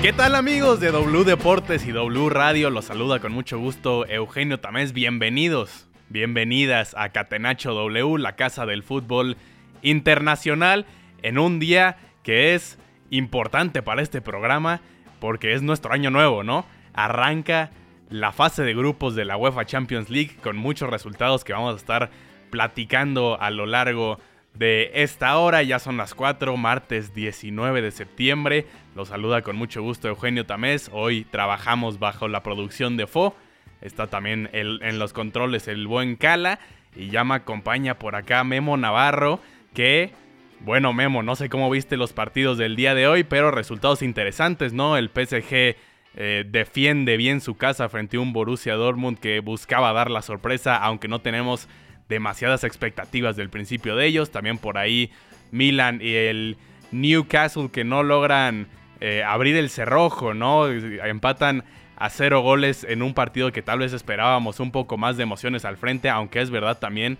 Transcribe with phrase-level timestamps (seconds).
[0.00, 2.70] ¿Qué tal amigos de W Deportes y W Radio?
[2.70, 4.92] Los saluda con mucho gusto Eugenio Tamés.
[4.92, 9.36] Bienvenidos, bienvenidas a Catenacho W, la casa del fútbol
[9.82, 10.86] internacional,
[11.22, 12.78] en un día que es
[13.10, 14.80] importante para este programa
[15.18, 16.64] porque es nuestro año nuevo, ¿no?
[16.94, 17.72] Arranca
[18.08, 21.76] la fase de grupos de la UEFA Champions League con muchos resultados que vamos a
[21.76, 22.10] estar
[22.50, 24.20] platicando a lo largo
[24.58, 25.62] de esta hora.
[25.62, 28.66] Ya son las 4, martes 19 de septiembre.
[28.94, 30.90] Los saluda con mucho gusto Eugenio Tamés.
[30.92, 33.34] Hoy trabajamos bajo la producción de FO.
[33.80, 36.58] Está también en los controles el buen Cala.
[36.96, 39.40] Y ya me acompaña por acá Memo Navarro.
[39.72, 40.12] Que,
[40.60, 44.72] bueno, Memo, no sé cómo viste los partidos del día de hoy, pero resultados interesantes,
[44.72, 44.96] ¿no?
[44.96, 45.76] El PSG
[46.16, 50.76] eh, defiende bien su casa frente a un Borussia Dortmund que buscaba dar la sorpresa,
[50.76, 51.68] aunque no tenemos
[52.08, 54.30] demasiadas expectativas del principio de ellos.
[54.30, 55.10] También por ahí
[55.50, 56.56] Milan y el
[56.90, 58.68] Newcastle que no logran
[59.00, 60.68] eh, abrir el cerrojo, ¿no?
[60.68, 61.64] Empatan
[61.96, 65.64] a cero goles en un partido que tal vez esperábamos un poco más de emociones
[65.64, 67.18] al frente, aunque es verdad también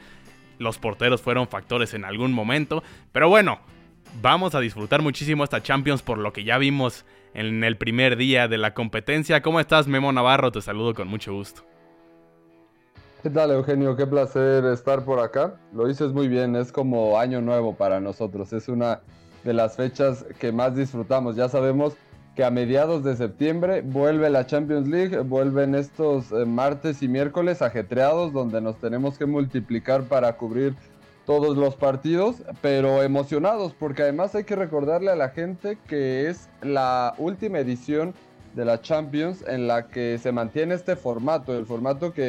[0.59, 2.83] los porteros fueron factores en algún momento.
[3.13, 3.61] Pero bueno,
[4.21, 8.49] vamos a disfrutar muchísimo esta Champions por lo que ya vimos en el primer día
[8.49, 9.43] de la competencia.
[9.43, 10.51] ¿Cómo estás, Memo Navarro?
[10.53, 11.78] Te saludo con mucho gusto.
[13.21, 13.97] ¿Qué tal, Eugenio?
[13.97, 15.55] Qué placer estar por acá.
[15.73, 18.53] Lo dices muy bien, es como año nuevo para nosotros.
[18.53, 19.01] Es una
[19.43, 21.35] de las fechas que más disfrutamos.
[21.35, 21.97] Ya sabemos
[22.37, 27.61] que a mediados de septiembre vuelve la Champions League, vuelven estos eh, martes y miércoles
[27.61, 30.77] ajetreados donde nos tenemos que multiplicar para cubrir
[31.27, 36.49] todos los partidos, pero emocionados porque además hay que recordarle a la gente que es
[36.63, 38.15] la última edición
[38.55, 42.23] de la Champions en la que se mantiene este formato, el formato que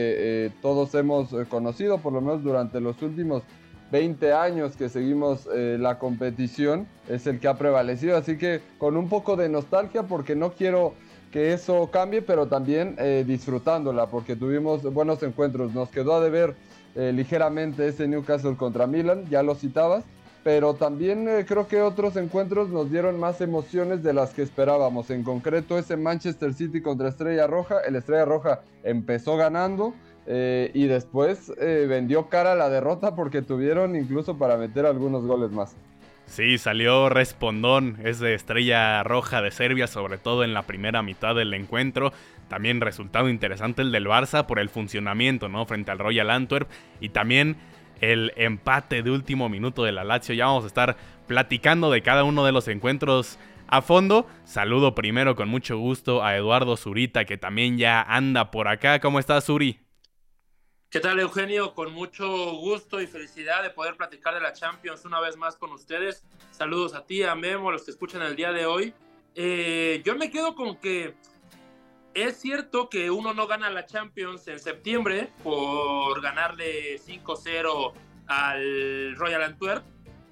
[0.46, 3.44] eh, todos hemos eh, conocido, por lo menos durante los últimos
[3.92, 8.18] 20 años que seguimos eh, la competición, es el que ha prevalecido.
[8.18, 10.94] Así que con un poco de nostalgia, porque no quiero
[11.32, 12.96] que eso cambie, pero también
[13.28, 15.76] disfrutándola, porque tuvimos buenos encuentros.
[15.76, 16.56] Nos quedó a deber
[16.96, 20.06] ligeramente ese Newcastle contra Milan, ya lo citabas
[20.44, 25.10] pero también eh, creo que otros encuentros nos dieron más emociones de las que esperábamos.
[25.10, 27.80] En concreto, ese Manchester City contra Estrella Roja.
[27.86, 29.94] El Estrella Roja empezó ganando
[30.28, 35.26] eh, y después eh, vendió cara a la derrota porque tuvieron incluso para meter algunos
[35.26, 35.76] goles más.
[36.26, 41.54] Sí, salió respondón ese Estrella Roja de Serbia, sobre todo en la primera mitad del
[41.56, 42.14] encuentro.
[42.48, 45.66] También resultado interesante el del Barça por el funcionamiento, ¿no?
[45.66, 46.70] Frente al Royal Antwerp.
[47.00, 47.58] Y también
[48.02, 50.36] el empate de último minuto de la Lazio.
[50.36, 53.38] Ya vamos a estar platicando de cada uno de los encuentros
[53.68, 54.28] a fondo.
[54.46, 59.00] Saludo primero con mucho gusto a Eduardo Zurita, que también ya anda por acá.
[59.00, 59.80] ¿Cómo estás, Zuri?
[60.90, 61.76] ¿Qué tal, Eugenio?
[61.76, 65.72] Con mucho gusto y felicidad de poder platicar de la Champions una vez más con
[65.72, 66.24] ustedes.
[66.50, 68.94] Saludos a ti, a Memo, a los que escuchan el día de hoy.
[69.36, 71.14] Eh, yo me quedo con que
[72.14, 77.94] es cierto que uno no gana la Champions en septiembre por ganarle 5-0
[78.28, 79.84] al Royal Antwerp,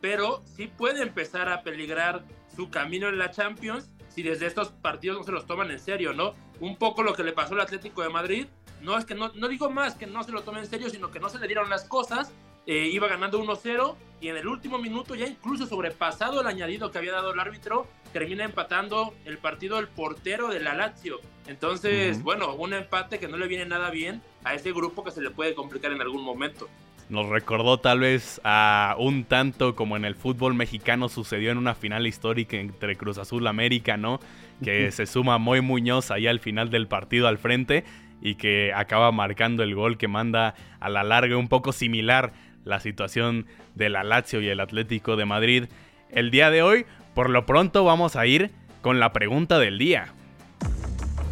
[0.02, 2.24] pero sí puede empezar a peligrar
[2.56, 6.14] su camino en la Champions si desde estos partidos no se los toman en serio,
[6.14, 6.34] ¿no?
[6.60, 8.48] Un poco lo que le pasó al Atlético de Madrid,
[8.82, 11.12] no es que no, no digo más que no se lo tomen en serio, sino
[11.12, 12.32] que no se le dieron las cosas,
[12.68, 16.98] eh, iba ganando 1-0 y en el último minuto, ya incluso sobrepasado el añadido que
[16.98, 21.20] había dado el árbitro, termina empatando el partido el portero de la Lazio.
[21.48, 25.22] Entonces, bueno, un empate que no le viene nada bien a ese grupo que se
[25.22, 26.68] le puede complicar en algún momento.
[27.10, 31.74] Nos recordó tal vez a un tanto como en el fútbol mexicano sucedió en una
[31.74, 34.20] final histórica entre Cruz Azul América, ¿no?
[34.62, 37.86] Que se suma muy Muñoz ahí al final del partido al frente
[38.22, 42.34] y que acaba marcando el gol que manda a la larga un poco similar
[42.68, 45.66] la situación de la Lazio y el Atlético de Madrid
[46.12, 46.86] el día de hoy.
[47.14, 48.52] Por lo pronto vamos a ir
[48.82, 50.14] con la pregunta del día.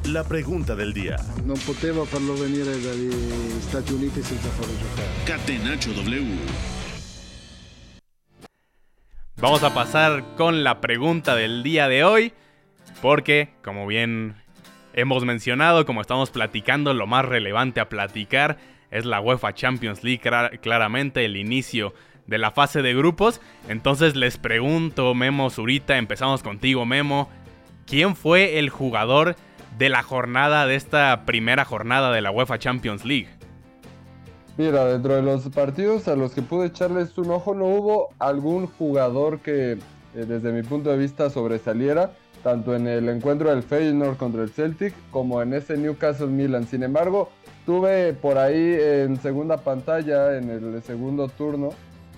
[0.05, 1.17] La pregunta del día.
[1.45, 3.11] No poteva farlo venire dagli
[3.61, 5.07] Stati Uniti senza farlo giocare.
[5.25, 6.37] Catenaccio W.
[9.37, 12.33] Vamos a pasar con la pregunta del día de hoy.
[13.01, 14.35] Porque, como bien
[14.93, 18.57] hemos mencionado, como estamos platicando, lo más relevante a platicar
[18.91, 20.21] es la UEFA Champions League,
[20.61, 21.93] claramente el inicio
[22.27, 23.41] de la fase de grupos.
[23.67, 27.29] Entonces les pregunto, Memo Zurita, empezamos contigo, Memo.
[27.85, 29.35] ¿Quién fue el jugador
[29.77, 33.27] de la jornada, de esta primera jornada de la UEFA Champions League?
[34.57, 38.67] Mira, dentro de los partidos a los que pude echarles un ojo, no hubo algún
[38.67, 39.77] jugador que, eh,
[40.13, 44.93] desde mi punto de vista, sobresaliera, tanto en el encuentro del Feyenoord contra el Celtic
[45.11, 46.65] como en ese Newcastle Milan.
[46.67, 47.29] Sin embargo,
[47.65, 51.69] tuve por ahí en segunda pantalla, en el segundo turno,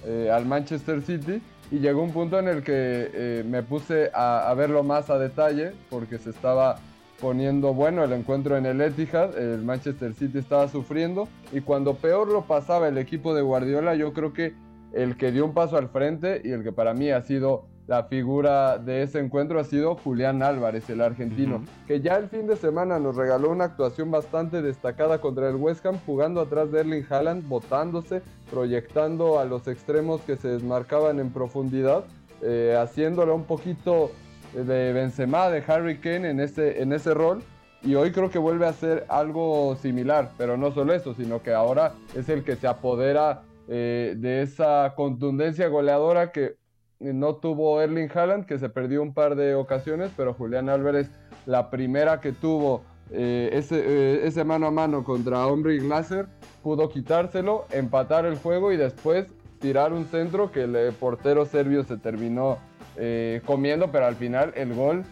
[0.06, 1.42] eh, al Manchester City
[1.72, 5.74] y llegó un punto en el que eh, me puse a, verlo más a detalle
[5.90, 6.78] porque se estaba
[7.20, 12.32] poniendo bueno el encuentro en el Etihad, el Manchester City estaba sufriendo y cuando peor
[12.32, 14.54] lo pasaba el equipo de Guardiola, yo creo que
[14.94, 18.04] el que dio un paso al frente y el que para mí ha sido la
[18.04, 22.58] figura de ese encuentro ha sido Julián Álvarez, el argentino, que ya el fin de
[22.58, 27.06] semana nos regaló una actuación bastante destacada contra el West Ham, jugando atrás de Erling
[27.10, 32.04] Haaland, botándose, proyectando a los extremos que se desmarcaban en profundidad,
[32.42, 34.12] eh, haciéndole un poquito
[34.54, 37.42] de Benzema, de Harry Kane en ese, en ese rol.
[37.84, 41.54] Y hoy creo que vuelve a ser algo similar, pero no solo eso, sino que
[41.54, 46.57] ahora es el que se apodera eh, de esa contundencia goleadora que
[47.00, 51.10] no tuvo Erling Haaland, que se perdió un par de ocasiones, pero Julián Álvarez,
[51.46, 56.28] la primera que tuvo eh, eh, ese, mano a mano contra Hombre Glaser,
[56.64, 59.28] pudo quitárselo, empatar el juego y después
[59.60, 62.58] tirar un centro que el portero serbio se terminó
[62.98, 65.04] eh, comiendo, pero al final el gol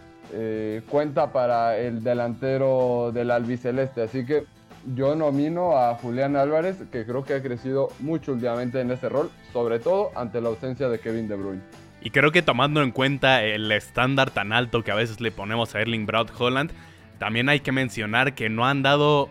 [0.90, 4.02] cuenta para el delantero del albiceleste.
[4.02, 4.44] Así que
[4.94, 9.32] yo nomino a Julián Álvarez, que creo que ha crecido mucho últimamente en ese rol,
[9.52, 11.62] sobre todo ante la ausencia de Kevin De Bruyne.
[12.02, 15.74] Y creo que tomando en cuenta el estándar tan alto que a veces le ponemos
[15.74, 16.72] a Erling Braut Holland,
[17.18, 19.30] también hay que mencionar que no han dado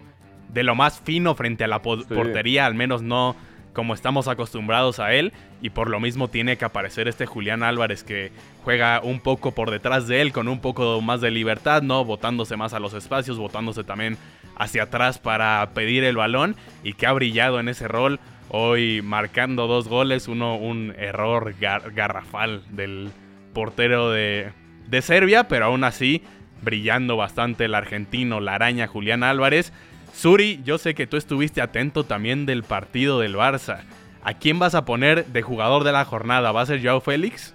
[0.48, 3.36] de lo más fino frente a la portería, al menos no
[3.74, 8.04] como estamos acostumbrados a él, y por lo mismo tiene que aparecer este Julián Álvarez
[8.04, 8.32] que
[8.62, 12.04] juega un poco por detrás de él, con un poco más de libertad, ¿no?
[12.04, 14.16] Botándose más a los espacios, botándose también
[14.56, 18.20] hacia atrás para pedir el balón y que ha brillado en ese rol.
[18.48, 23.10] Hoy marcando dos goles, uno un error garrafal del
[23.52, 24.52] portero de,
[24.86, 26.22] de Serbia, pero aún así
[26.62, 29.72] brillando bastante el argentino, la araña Julián Álvarez.
[30.14, 33.82] Suri, yo sé que tú estuviste atento también del partido del Barça.
[34.22, 36.52] ¿A quién vas a poner de jugador de la jornada?
[36.52, 37.52] ¿Va a ser Joao Félix?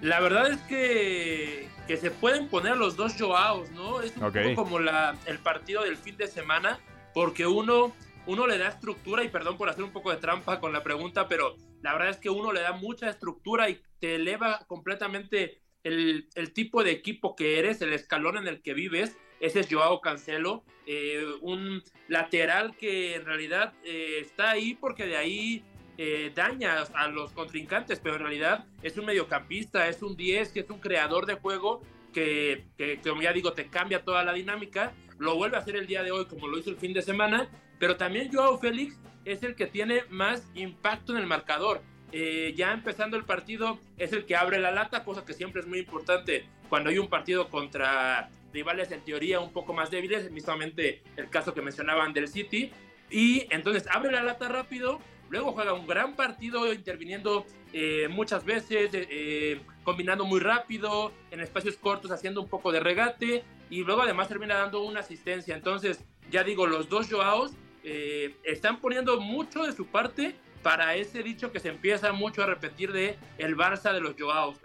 [0.00, 4.00] La verdad es que que se pueden poner los dos Joaos, ¿no?
[4.00, 6.78] Es un poco como la, el partido del fin de semana,
[7.12, 7.92] porque uno,
[8.26, 11.28] uno le da estructura, y perdón por hacer un poco de trampa con la pregunta,
[11.28, 16.28] pero la verdad es que uno le da mucha estructura y te eleva completamente el,
[16.34, 19.16] el tipo de equipo que eres, el escalón en el que vives.
[19.42, 25.16] Ese es Joao Cancelo, eh, un lateral que en realidad eh, está ahí porque de
[25.16, 25.64] ahí
[25.98, 30.60] eh, daña a los contrincantes, pero en realidad es un mediocampista, es un 10, que
[30.60, 32.66] es un creador de juego que,
[33.02, 34.92] como ya digo, te cambia toda la dinámica.
[35.18, 37.50] Lo vuelve a hacer el día de hoy, como lo hizo el fin de semana,
[37.80, 41.82] pero también Joao Félix es el que tiene más impacto en el marcador.
[42.12, 45.80] Ya empezando el partido, es el que abre la lata, cosa que siempre es muy
[45.80, 51.28] importante cuando hay un partido contra rivales en teoría un poco más débiles, mismamente el
[51.30, 52.72] caso que mencionaban del City.
[53.10, 55.00] Y entonces abre la lata rápido,
[55.32, 61.76] Luego juega un gran partido interviniendo eh, muchas veces, eh, combinando muy rápido, en espacios
[61.78, 65.56] cortos, haciendo un poco de regate y luego además termina dando una asistencia.
[65.56, 67.52] Entonces, ya digo, los dos Joaos
[67.82, 72.46] eh, están poniendo mucho de su parte para ese dicho que se empieza mucho a
[72.46, 74.58] repetir de el Barça de los Joaos.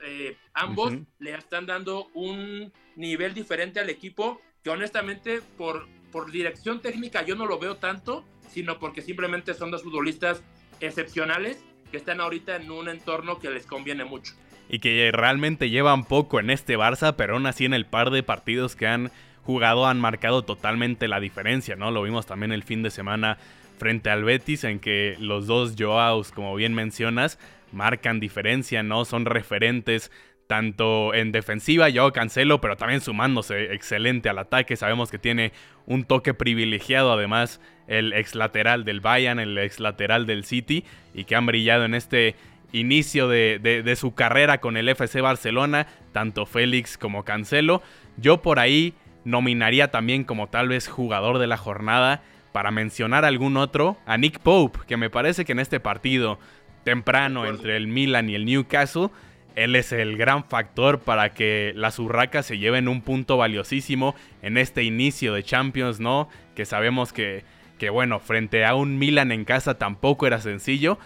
[0.54, 7.24] ambos le están dando un nivel diferente al equipo que honestamente por, por dirección técnica
[7.24, 10.44] yo no lo veo tanto, sino porque simplemente son dos futbolistas
[10.80, 14.34] excepcionales que están ahorita en un entorno que les conviene mucho.
[14.70, 18.24] Y que realmente llevan poco en este Barça, pero aún así en el par de
[18.24, 19.12] partidos que han
[19.44, 21.90] jugado han marcado totalmente la diferencia, ¿no?
[21.90, 23.38] Lo vimos también el fin de semana
[23.78, 27.40] frente al Betis, en que los dos Joaos, como bien mencionas,
[27.72, 29.06] marcan diferencia, ¿no?
[29.06, 30.12] Son referentes
[30.48, 34.76] tanto en defensiva, yo Cancelo, pero también sumándose excelente al ataque.
[34.78, 35.52] Sabemos que tiene
[35.86, 41.26] un toque privilegiado, además, el ex lateral del Bayern, el ex lateral del City, y
[41.26, 42.36] que han brillado en este
[42.72, 47.82] inicio de, su carrera con el FC Barcelona, tanto Félix como Cancelo.
[48.18, 48.94] Yo por ahí
[49.26, 52.24] nominaría también como tal vez jugador de la jornada,
[52.58, 56.40] para mencionar algún otro, a Nick Pope, que me parece que en este partido
[56.84, 59.10] temprano entre el Milan y el Newcastle,
[59.56, 64.58] él es el gran factor para que las Urracas se lleven un punto valiosísimo en
[64.58, 66.30] este inicio de Champions, ¿no?
[66.56, 67.44] Que sabemos que,
[67.78, 70.98] que, bueno, frente a un Milan en casa tampoco era sencillo,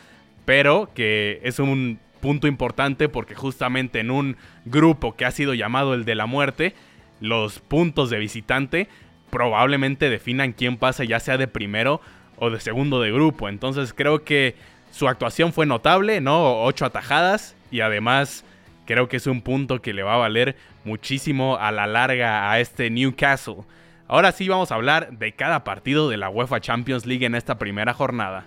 [0.46, 5.96] pero que es un punto importante porque justamente en un grupo que ha sido llamado
[5.96, 6.76] el de la muerte,
[7.20, 8.88] los puntos de visitante
[9.32, 12.02] probablemente definan quién pasa ya sea de primero
[12.38, 13.50] o de segundo de grupo.
[13.50, 14.56] Entonces creo que
[14.92, 16.64] su actuación fue notable, ¿no?
[16.64, 18.44] Ocho atajadas y además
[18.86, 22.60] creo que es un punto que le va a valer muchísimo a la larga a
[22.60, 23.64] este Newcastle.
[24.08, 27.58] Ahora sí vamos a hablar de cada partido de la UEFA Champions League en esta
[27.58, 28.46] primera jornada.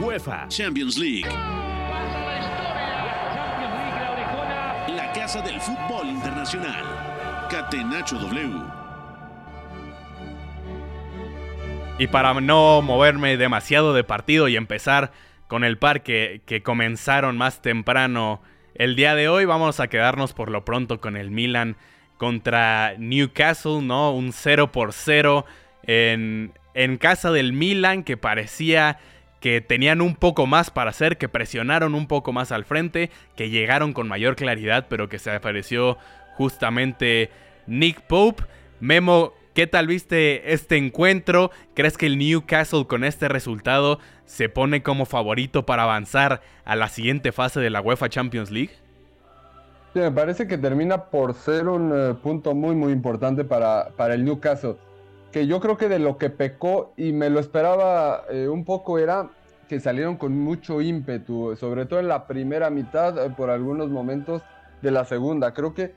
[0.00, 1.28] UEFA Champions League.
[4.88, 6.82] La casa del fútbol internacional.
[7.50, 8.79] Catenacho W.
[12.00, 15.12] Y para no moverme demasiado de partido y empezar
[15.48, 18.40] con el par que, que comenzaron más temprano
[18.74, 21.76] el día de hoy, vamos a quedarnos por lo pronto con el Milan
[22.16, 24.12] contra Newcastle, ¿no?
[24.12, 25.44] Un 0 por 0
[25.82, 28.98] en, en casa del Milan que parecía
[29.40, 33.50] que tenían un poco más para hacer, que presionaron un poco más al frente, que
[33.50, 35.98] llegaron con mayor claridad, pero que se apareció
[36.38, 37.30] justamente
[37.66, 38.44] Nick Pope.
[38.80, 41.50] Memo, ¿qué tal viste este encuentro?
[41.74, 46.88] ¿Crees que el Newcastle con este resultado se pone como favorito para avanzar a la
[46.88, 48.72] siguiente fase de la UEFA Champions League?
[49.94, 54.24] Me parece que termina por ser un eh, punto muy, muy importante para, para, el
[54.24, 54.76] Newcastle.
[55.32, 58.98] Que yo creo que de lo que pecó y me lo esperaba eh, un poco
[58.98, 59.30] era
[59.68, 64.42] que salieron con mucho ímpetu, sobre todo en la primera mitad, eh, por algunos momentos
[64.80, 65.54] de la segunda.
[65.54, 65.94] Creo que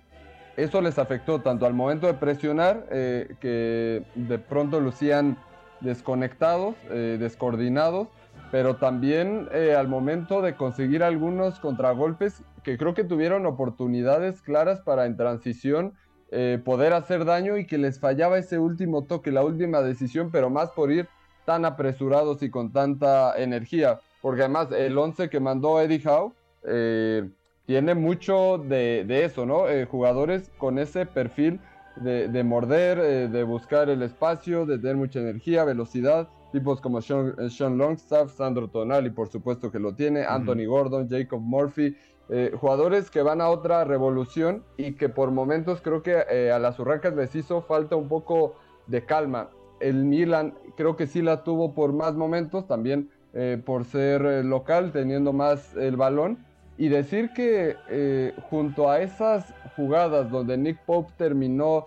[0.57, 5.37] eso les afectó tanto al momento de presionar, que de pronto lucían
[5.79, 8.07] desconectados, descoordinados,
[8.51, 15.05] pero también al momento de conseguir algunos contragolpes que creo que tuvieron oportunidades claras para
[15.05, 15.93] en transición
[16.31, 20.49] eh, poder hacer daño y que les fallaba ese último toque, la última decisión, pero
[20.49, 21.07] más por ir
[21.45, 23.99] tan apresurados y con tanta energía.
[24.21, 26.33] Porque además el 11 que mandó Eddie Howe
[26.65, 27.29] eh,
[27.65, 29.67] tiene mucho de, eso, ¿no?
[29.67, 31.59] Eh, jugadores con ese perfil
[31.95, 36.27] de, morder, de buscar el espacio, de tener mucha energía, velocidad.
[36.51, 41.95] Tipos como Sean, Longstaff, Sandro Tonali, por supuesto que lo tiene, Anthony Gordon, Jacob Murphy.
[42.29, 46.59] Eh, jugadores que van a otra revolución y que por momentos creo que eh, a
[46.59, 48.55] las Urracas les hizo falta un poco
[48.87, 49.49] de calma.
[49.81, 54.91] El Milan creo que sí la tuvo por más momentos, también eh, por ser local,
[54.93, 56.37] teniendo más el balón.
[56.77, 61.85] Y decir que junto a esas jugadas donde Nick Pope terminó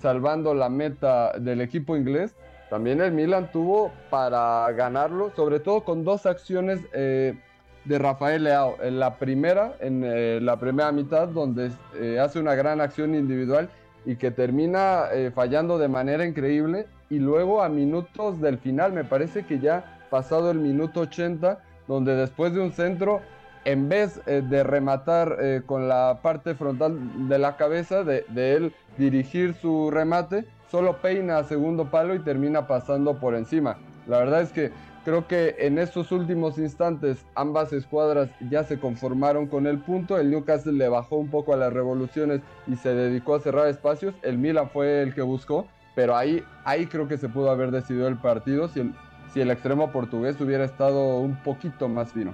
[0.00, 2.34] salvando la meta del equipo inglés,
[2.70, 6.80] también el Milan tuvo para ganarlo, sobre todo con dos acciones
[7.84, 8.76] de Rafael Leao.
[8.82, 13.68] En la primera, en eh, la primera mitad, donde eh, hace una gran acción individual
[14.04, 16.86] y que termina eh, fallando de manera increíble.
[17.10, 22.14] Y luego a minutos del final, me parece que ya pasado el minuto 80, donde
[22.14, 23.20] después de un centro,
[23.64, 29.54] en vez de rematar con la parte frontal de la cabeza, de, de él dirigir
[29.54, 33.78] su remate, solo peina a segundo palo y termina pasando por encima.
[34.06, 34.72] La verdad es que
[35.04, 40.16] Creo que en estos últimos instantes ambas escuadras ya se conformaron con el punto.
[40.16, 44.14] El Newcastle le bajó un poco a las revoluciones y se dedicó a cerrar espacios.
[44.22, 45.66] El Milan fue el que buscó,
[45.96, 48.94] pero ahí, ahí creo que se pudo haber decidido el partido si el,
[49.34, 52.32] si el extremo portugués hubiera estado un poquito más fino.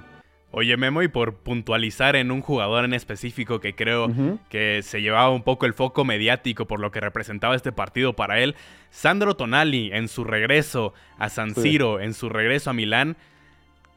[0.50, 4.09] Oye, Memo, y por puntualizar en un jugador en específico que creo
[4.49, 8.40] que se llevaba un poco el foco mediático por lo que representaba este partido para
[8.40, 8.57] él,
[8.90, 13.19] Sandro Tonali en su regreso a San Siro, en su regreso a Milán,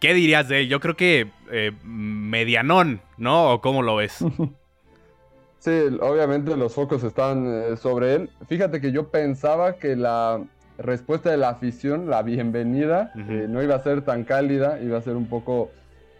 [0.02, 0.68] ¿qué dirías de él?
[0.68, 3.54] Yo creo que eh, medianón, ¿no?
[3.54, 4.20] ¿O cómo lo ves?
[5.62, 5.70] Sí,
[6.02, 8.30] obviamente los focos están eh, sobre él.
[8.48, 10.42] Fíjate que yo pensaba que la
[10.80, 15.02] respuesta de la afición, la bienvenida, eh, no iba a ser tan cálida, iba a
[15.02, 15.70] ser un poco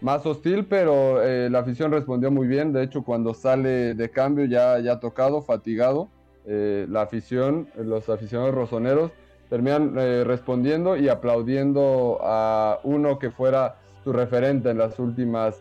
[0.02, 2.72] más hostil, pero eh, la afición respondió muy bien.
[2.72, 6.08] De hecho, cuando sale de cambio ya, ya tocado, fatigado,
[6.44, 9.12] eh, la afición, los aficionados rosoneros
[9.48, 15.60] terminan eh, respondiendo y aplaudiendo a uno que fuera su referente en las últimas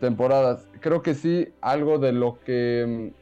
[0.00, 0.66] temporadas.
[0.80, 3.12] Creo que sí, algo de lo que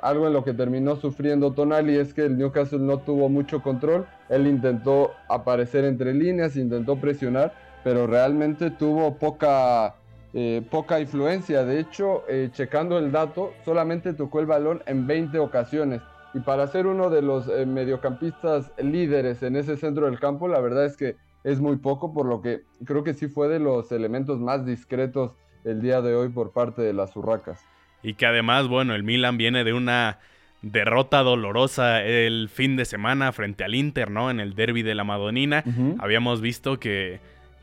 [0.00, 4.06] algo en lo que terminó sufriendo Tonali es que el Newcastle no tuvo mucho control.
[4.30, 7.52] Él intentó aparecer entre líneas, intentó presionar,
[7.84, 9.96] pero realmente tuvo poca,
[10.32, 11.64] eh, poca influencia.
[11.64, 16.00] De hecho, eh, checando el dato, solamente tocó el balón en 20 ocasiones.
[16.34, 20.60] Y para ser uno de los eh, mediocampistas líderes en ese centro del campo, la
[20.60, 23.90] verdad es que es muy poco, por lo que creo que sí fue de los
[23.92, 25.32] elementos más discretos
[25.64, 27.64] el día de hoy por parte de las Urracas.
[28.02, 30.18] Y que además, bueno, el Milan viene de una
[30.62, 34.30] derrota dolorosa el fin de semana frente al Inter, ¿no?
[34.30, 35.64] En el derby de la Madonina.
[35.98, 37.20] Habíamos visto que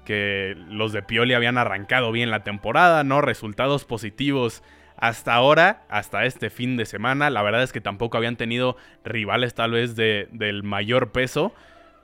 [0.10, 3.22] que los de Pioli habían arrancado bien la temporada, ¿no?
[3.22, 4.64] Resultados positivos
[4.98, 7.30] hasta ahora, hasta este fin de semana.
[7.30, 8.76] La verdad es que tampoco habían tenido
[9.06, 11.54] rivales tal vez de, del mayor peso,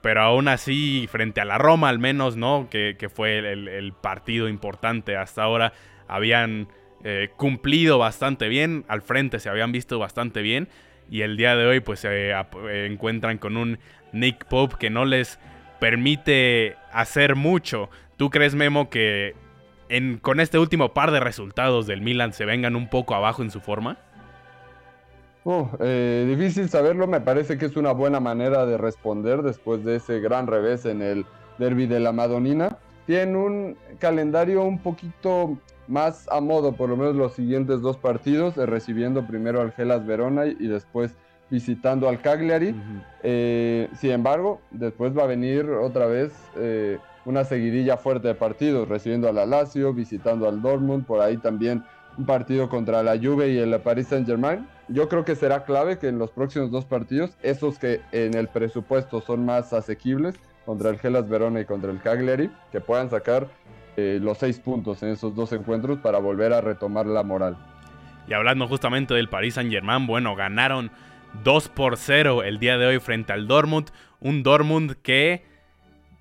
[0.02, 2.68] pero aún así, frente a la Roma al menos, ¿no?
[2.70, 5.72] Que, fue el, partido importante hasta ahora,
[6.06, 6.68] habían
[7.02, 10.68] eh, cumplido bastante bien, al frente se habían visto bastante bien,
[11.10, 12.30] y el día de hoy pues se
[12.86, 13.80] encuentran con un
[14.12, 15.40] Nick Pope que no les
[15.78, 17.88] permite hacer mucho.
[18.16, 19.34] ¿Tú crees, Memo, que
[19.88, 23.50] en, con este último par de resultados del Milan se vengan un poco abajo en
[23.50, 23.98] su forma?
[25.44, 29.96] Oh, eh, difícil saberlo, me parece que es una buena manera de responder después de
[29.96, 31.24] ese gran revés en el
[31.58, 32.78] derby de la Madonina.
[33.06, 35.56] Tiene un calendario un poquito
[35.86, 40.04] más a modo, por lo menos los siguientes dos partidos, eh, recibiendo primero al Gelas
[40.04, 41.14] Verona y después
[41.50, 42.74] visitando al Cagliari.
[43.22, 48.88] Eh, sin embargo, después va a venir otra vez eh, una seguidilla fuerte de partidos,
[48.88, 51.84] recibiendo al Lazio, visitando al Dortmund, por ahí también
[52.16, 54.66] un partido contra la Juve y el Paris Saint-Germain.
[54.88, 58.48] Yo creo que será clave que en los próximos dos partidos, esos que en el
[58.48, 63.46] presupuesto son más asequibles, contra el Gelas Verona y contra el Cagliari, que puedan sacar
[63.96, 67.56] eh, los seis puntos en esos dos encuentros para volver a retomar la moral.
[68.28, 70.90] Y hablando justamente del Paris Saint Germain, bueno, ganaron
[71.42, 73.90] 2 por 0 el día de hoy frente al Dortmund.
[74.20, 75.44] Un Dortmund que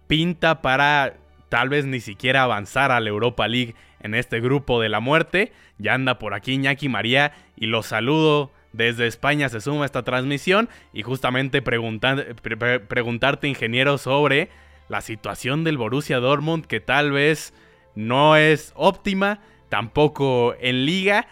[0.07, 1.17] pinta para
[1.50, 5.51] tal vez ni siquiera avanzar a la Europa League en este grupo de la muerte.
[5.77, 8.51] Ya anda por aquí Iñaki María y los saludo.
[8.74, 14.50] Desde España se suma esta transmisión y justamente preguntarte, ingeniero, sobre
[14.89, 17.53] la situación del Borussia Dortmund que tal vez
[17.95, 21.25] no es óptima, tampoco en liga.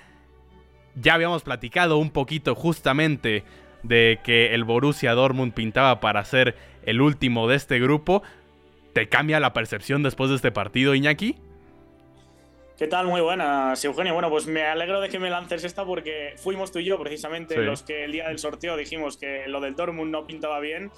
[0.95, 3.43] Ya habíamos platicado un poquito justamente
[3.83, 8.23] de que el Borussia Dortmund pintaba para ser el último de este grupo.
[8.93, 11.35] ¿Te cambia la percepción después de este partido, Iñaki?
[12.77, 13.07] ¿Qué tal?
[13.07, 14.13] Muy buenas, Eugenio.
[14.13, 17.57] Bueno, pues me alegro de que me lances esta porque fuimos tú y yo precisamente
[17.57, 20.91] los que el día del sorteo dijimos que lo del Dortmund no pintaba bien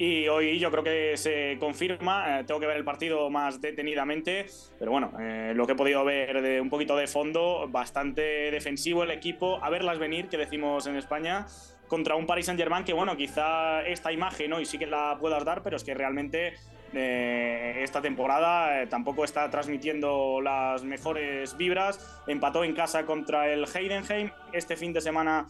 [0.00, 2.40] y hoy yo creo que se confirma.
[2.40, 4.46] Eh, tengo que ver el partido más detenidamente,
[4.78, 9.02] pero bueno, eh, lo que he podido ver de un poquito de fondo, bastante defensivo
[9.02, 9.62] el equipo.
[9.62, 11.46] A verlas venir, que decimos en España,
[11.90, 15.62] contra un Paris Saint-Germain que, bueno, quizá esta imagen hoy sí que la puedas dar,
[15.62, 16.54] pero es que realmente
[16.94, 22.22] eh, esta temporada tampoco está transmitiendo las mejores vibras.
[22.26, 24.30] Empató en casa contra el Heidenheim.
[24.52, 25.46] Este fin de semana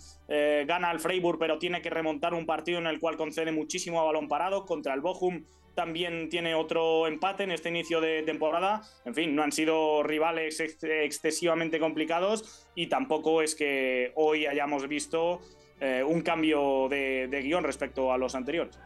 [0.67, 4.05] gana el Freiburg, pero tiene que remontar un partido en el cual concede muchísimo a
[4.05, 8.83] balón para contra el Bochum también tiene otro empate en este inicio de temporada.
[9.05, 15.41] En fin, no han sido rivales excesivamente complicados y tampoco es que hoy hayamos visto
[15.81, 18.79] eh, un cambio de, guion respecto a los anteriores.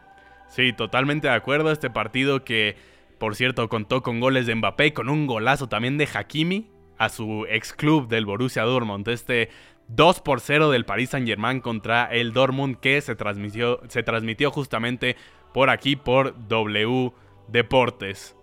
[0.47, 1.71] Sí, totalmente de acuerdo.
[1.71, 2.75] Este partido que,
[3.17, 7.45] por cierto, contó con goles de Mbappé, con un golazo también de Hakimi a su
[7.49, 9.07] ex club del Borussia Dortmund.
[9.09, 9.49] Este
[9.87, 14.51] 2 por 0 del Paris Saint Germain contra el Dortmund que se transmitió, se transmitió
[14.51, 15.15] justamente
[15.53, 17.11] por aquí por W
[17.47, 18.35] Deportes.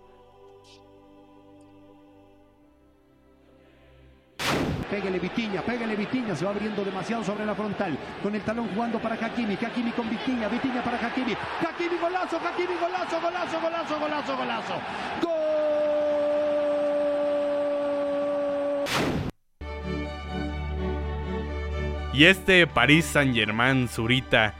[4.93, 7.97] Pégale Vitiña, pégale Vitiña, se va abriendo demasiado sobre la frontal.
[8.21, 11.33] Con el talón jugando para Hakimi, Hakimi con Vitiña, Vitiña para Hakimi.
[11.33, 14.73] Hakimi golazo, Hakimi golazo, golazo, golazo, golazo, golazo.
[15.23, 15.33] ¡Gol!
[22.13, 24.53] Y este París Saint Germain Zurita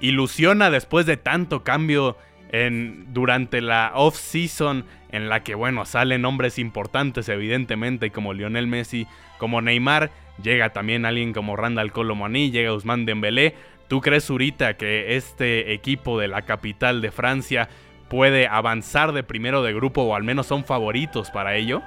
[0.00, 2.16] ilusiona después de tanto cambio
[2.50, 9.06] en, durante la off-season en la que, bueno, salen hombres importantes evidentemente como Lionel Messi,
[9.38, 10.10] como Neymar,
[10.42, 13.54] llega también alguien como Randall Colomani, llega Usman Dembélé.
[13.88, 17.68] ¿Tú crees, Zurita, que este equipo de la capital de Francia
[18.08, 21.82] puede avanzar de primero de grupo o al menos son favoritos para ello?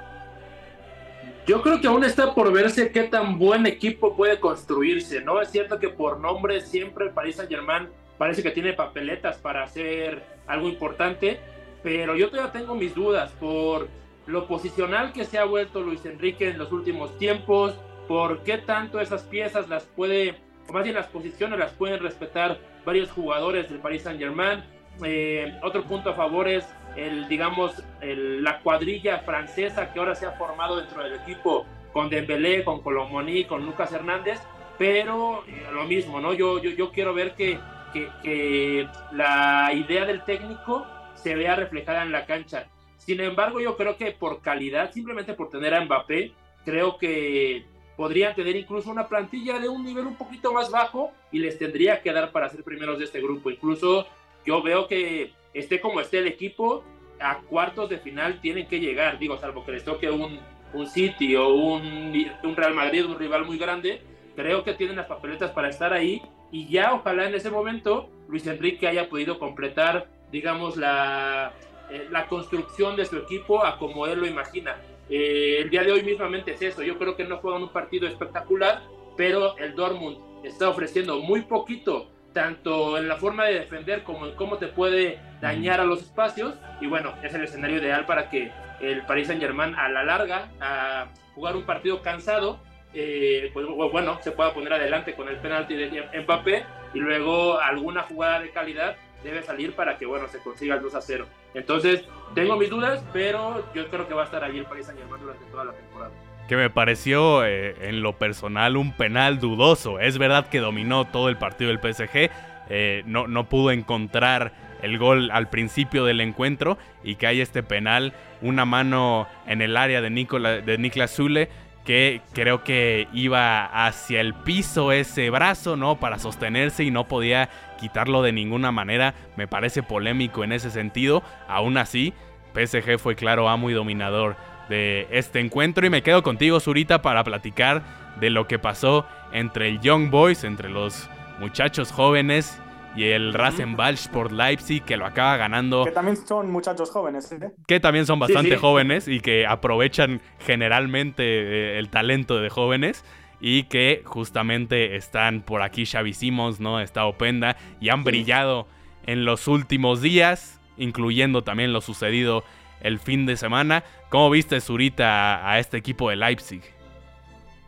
[1.46, 5.40] Yo creo que aún está por verse qué tan buen equipo puede construirse, ¿no?
[5.40, 9.64] Es cierto que por nombre siempre el Paris Saint Germain parece que tiene papeletas para
[9.64, 11.40] hacer algo importante,
[11.82, 13.88] pero yo todavía tengo mis dudas por
[14.26, 17.74] lo posicional que se ha vuelto Luis Enrique en los últimos tiempos,
[18.06, 20.36] por qué tanto esas piezas las puede,
[20.68, 24.62] o más bien las posiciones las pueden respetar varios jugadores del Paris Saint Germain.
[25.04, 30.32] Eh, otro punto a favor es el, digamos, la cuadrilla francesa que ahora se ha
[30.32, 34.40] formado dentro del equipo con Dembélé, con Colomoni, con Lucas Hernández,
[34.78, 36.32] pero eh, lo mismo, ¿no?
[36.34, 37.58] Yo, yo, yo quiero ver que,
[37.92, 42.66] que, que, la idea del técnico se vea reflejada en la cancha.
[42.98, 46.32] Sin embargo, yo creo que por calidad, simplemente por tener a Mbappé,
[46.64, 47.64] creo que
[47.96, 52.00] podrían tener incluso una plantilla de un nivel un poquito más bajo y les tendría
[52.00, 53.50] que dar para ser primeros de este grupo.
[53.50, 54.06] Incluso
[54.46, 56.84] yo veo que esté como esté el equipo,
[57.20, 60.40] a cuartos de final tienen que llegar, digo, salvo que les toque un,
[60.72, 64.00] un City o un, un, Real Madrid, un rival muy grande,
[64.34, 68.46] creo que tienen las papeletas para estar ahí y ya ojalá en ese momento Luis
[68.46, 71.52] Enrique haya podido completar, digamos, la,
[71.90, 74.76] eh, la construcción de su equipo a como él lo imagina.
[75.08, 78.06] Eh, el día de hoy mismamente es eso, yo creo que no juegan un partido
[78.06, 78.82] espectacular,
[79.16, 84.36] pero el Dortmund está ofreciendo muy poquito tanto en la forma de defender como en
[84.36, 89.04] cómo te puede dañara los espacios y bueno, es el escenario ideal para que el
[89.04, 92.60] Paris Saint Germain a la larga, a jugar un partido cansado,
[92.94, 98.02] eh, pues bueno, se pueda poner adelante con el penalti de Mbappé y luego alguna
[98.02, 101.26] jugada de calidad debe salir para que bueno se consiga el 2 a 0.
[101.54, 105.00] Entonces, tengo mis dudas, pero yo creo que va a estar allí el Paris Saint
[105.00, 106.12] Germain durante toda la temporada.
[106.48, 110.00] Que me pareció eh, en lo personal un penal dudoso.
[110.00, 112.30] Es verdad que dominó todo el partido del PSG,
[112.70, 117.62] eh, no, no pudo encontrar el gol al principio del encuentro y que hay este
[117.62, 121.48] penal, una mano en el área de, Nicola, de Niklas Zule
[121.90, 125.98] que creo que iba hacia el piso ese brazo, ¿no?
[125.98, 127.50] Para sostenerse y no podía
[127.80, 129.14] quitarlo de ninguna manera.
[129.36, 131.24] Me parece polémico en ese sentido.
[131.48, 132.14] Aún así,
[132.54, 134.36] PSG fue claro amo y dominador
[134.68, 137.82] de este encuentro y me quedo contigo, Zurita, para platicar
[138.20, 142.56] de lo que pasó entre el Young Boys, entre los muchachos jóvenes
[142.96, 145.84] y el Rasenball por Leipzig que lo acaba ganando.
[145.84, 147.52] Que también son muchachos jóvenes, ¿eh?
[147.66, 153.04] Que también son bastante jóvenes y que aprovechan generalmente eh, el talento de jóvenes
[153.40, 156.12] y que justamente están por aquí Xavi
[156.58, 156.80] ¿no?
[156.80, 158.66] Está Openda y han brillado
[159.06, 162.44] en los últimos días, incluyendo también lo sucedido
[162.80, 163.84] el fin de semana.
[164.08, 166.62] ¿Cómo viste, Zurita, a este equipo de Leipzig?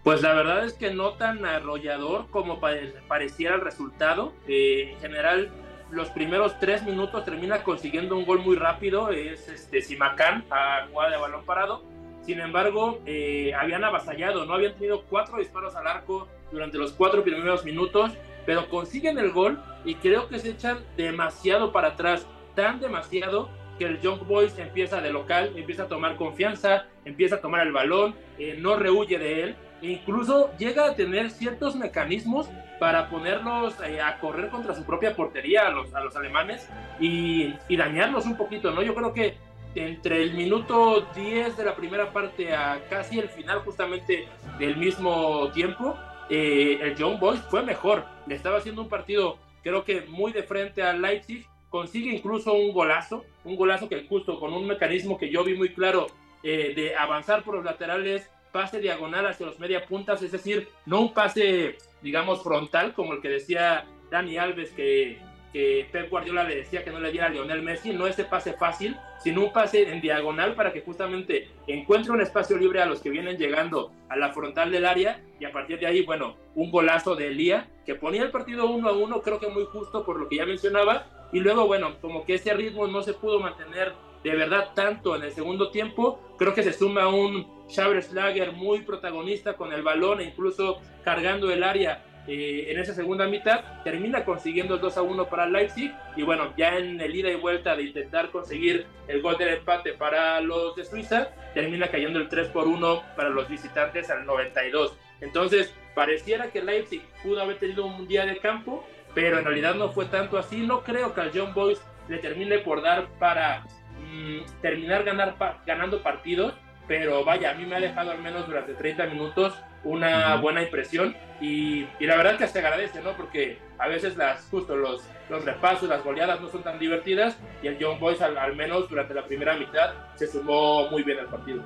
[0.03, 4.33] Pues la verdad es que no tan arrollador como pareciera el resultado.
[4.49, 5.51] Eh, en general,
[5.93, 9.11] los primeros tres minutos termina consiguiendo un gol muy rápido.
[9.11, 11.85] Es este Simacán a jugada de balón parado.
[12.23, 17.23] Sin embargo, eh, habían avasallado, no habían tenido cuatro disparos al arco durante los cuatro
[17.23, 18.13] primeros minutos,
[18.45, 23.87] pero consiguen el gol y creo que se echan demasiado para atrás, tan demasiado que
[23.87, 28.15] el Young Boys empieza de local, empieza a tomar confianza, empieza a tomar el balón,
[28.39, 34.19] eh, no rehuye de él incluso llega a tener ciertos mecanismos para ponerlos eh, a
[34.19, 36.69] correr contra su propia portería a los, a los alemanes
[36.99, 38.83] y, dañarlos un poquito, ¿no?
[38.83, 39.37] Yo creo que
[39.75, 45.51] entre el minuto 10 de la primera parte a casi el final justamente del mismo
[45.53, 45.97] tiempo,
[46.29, 48.05] eh, el John Boys fue mejor.
[48.27, 51.47] Le estaba haciendo un partido, creo que muy de frente al Leipzig.
[51.71, 55.73] Consigue incluso un golazo, un golazo que justo con un mecanismo que yo vi muy
[55.73, 56.09] claro
[56.43, 61.01] eh, de avanzar por los laterales, pase diagonal hacia los media puntas, es decir, no
[61.01, 65.19] un pase, digamos, frontal, como el que decía Dani Alves que,
[65.53, 68.53] que Pep Guardiola le decía que no le diera a Lionel Messi, no ese pase
[68.53, 73.01] fácil, sino un pase en diagonal para que justamente encuentre un espacio libre a los
[73.01, 76.71] que vienen llegando a la frontal del área y a partir de ahí, bueno, un
[76.71, 80.19] golazo de Elía que ponía el partido uno a uno, creo que muy justo por
[80.21, 83.95] lo que ya mencionaba, y luego, bueno, como que ese ritmo no se pudo mantener
[84.23, 86.21] de verdad tanto en el segundo tiempo.
[86.39, 91.63] Creo que se suma un Schlager muy protagonista con el balón e incluso cargando el
[91.63, 93.83] área eh, en esa segunda mitad.
[93.83, 97.37] Termina consiguiendo el 2 a 1 para Leipzig y bueno, ya en el ida y
[97.37, 102.29] vuelta de intentar conseguir el gol del empate para los de Suiza, termina cayendo el
[102.29, 104.97] 3 por 1 para los visitantes al 92.
[105.21, 109.91] Entonces, pareciera que Leipzig pudo haber tenido un día de campo, pero en realidad no
[109.91, 110.67] fue tanto así.
[110.67, 113.65] No creo que al John Boys le termine por dar para
[114.13, 116.55] Mm, terminar ganar, ganando partidos,
[116.87, 121.17] pero vaya, a mí me ha dejado al menos durante 30 minutos una buena impresión
[121.41, 123.13] y, la verdad que se agradece, ¿no?
[123.17, 127.67] Porque a veces las, justo los, los repasos, las goleadas no son tan divertidas y
[127.67, 131.27] el John Boys al, al menos durante la primera mitad se sumó muy bien al
[131.27, 131.63] partido.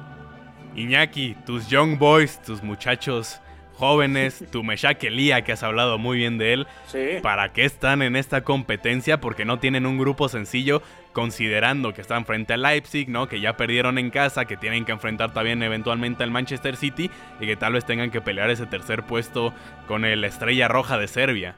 [0.75, 3.41] Iñaki, tus Young Boys, tus muchachos
[3.77, 6.67] jóvenes, tu Meshak Elia, que has hablado muy bien de él.
[7.23, 9.21] ¿Para qué están en esta competencia?
[9.21, 13.29] Porque no tienen un grupo sencillo, considerando que están frente a Leipzig, ¿no?
[13.29, 17.11] Que ya perdieron en casa, que tienen que enfrentar también eventualmente al Manchester City
[17.41, 19.55] y que tal vez tengan que pelear ese tercer puesto
[19.87, 21.57] con el Estrella Roja de Serbia.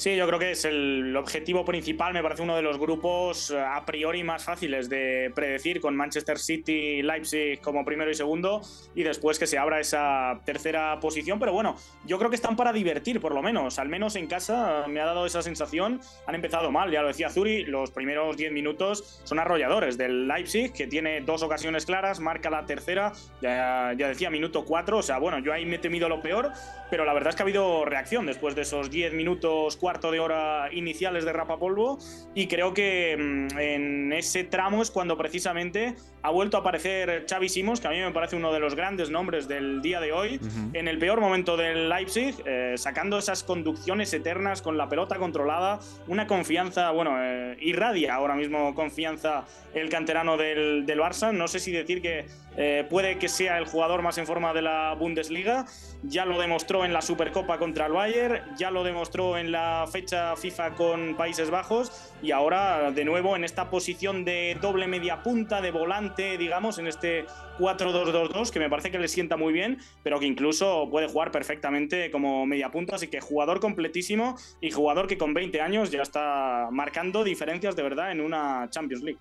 [0.00, 3.60] Sí, yo creo que es el objetivo principal, me parece uno de los grupos eh,
[3.60, 8.62] a priori más fáciles de predecir, con Manchester City Leipzig como primero y segundo,
[8.94, 11.38] y después que se abra esa tercera posición.
[11.38, 13.78] Pero bueno, yo creo que están para divertir, por lo menos.
[13.78, 16.00] Al menos en casa me ha dado esa sensación.
[16.26, 20.72] Han empezado mal, ya lo decía Zuri, los primeros 10 minutos son arrolladores del Leipzig,
[20.72, 25.18] que tiene dos ocasiones claras, marca la tercera, ya, ya decía minuto 4, o sea,
[25.18, 26.52] bueno, yo ahí me he temido lo peor,
[26.88, 30.20] pero la verdad es que ha habido reacción después de esos 10 minutos, cuarto de
[30.20, 31.98] hora iniciales de Rapapolvo
[32.32, 37.48] y creo que mm, en ese tramo es cuando precisamente ha vuelto a aparecer Xavi
[37.48, 40.40] Simons, que a mí me parece uno de los grandes nombres del día de hoy,
[40.72, 45.80] en el peor momento del Leipzig, eh, sacando esas conducciones eternas con la pelota controlada,
[46.06, 51.58] una confianza, bueno, eh, irradia ahora mismo confianza el canterano del, del Barça, no sé
[51.60, 55.66] si decir que eh, puede que sea el jugador más en forma de la Bundesliga.
[56.02, 60.34] Ya lo demostró en la Supercopa contra el Bayern, ya lo demostró en la fecha
[60.34, 65.60] FIFA con Países Bajos y ahora de nuevo en esta posición de doble media punta,
[65.60, 67.24] de volante, digamos, en este
[67.58, 72.10] 4-2-2-2, que me parece que le sienta muy bien, pero que incluso puede jugar perfectamente
[72.10, 72.96] como media punta.
[72.96, 77.82] Así que jugador completísimo y jugador que con 20 años ya está marcando diferencias de
[77.82, 79.20] verdad en una Champions League.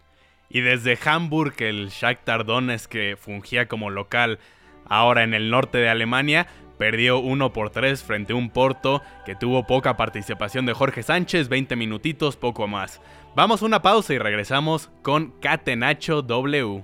[0.49, 4.39] Y desde Hamburg, el Shakhtar Donetsk que fungía como local
[4.85, 6.47] ahora en el norte de Alemania,
[6.79, 11.49] perdió 1 por 3 frente a un Porto que tuvo poca participación de Jorge Sánchez,
[11.49, 13.01] 20 minutitos, poco más.
[13.35, 16.83] Vamos a una pausa y regresamos con Catenacho W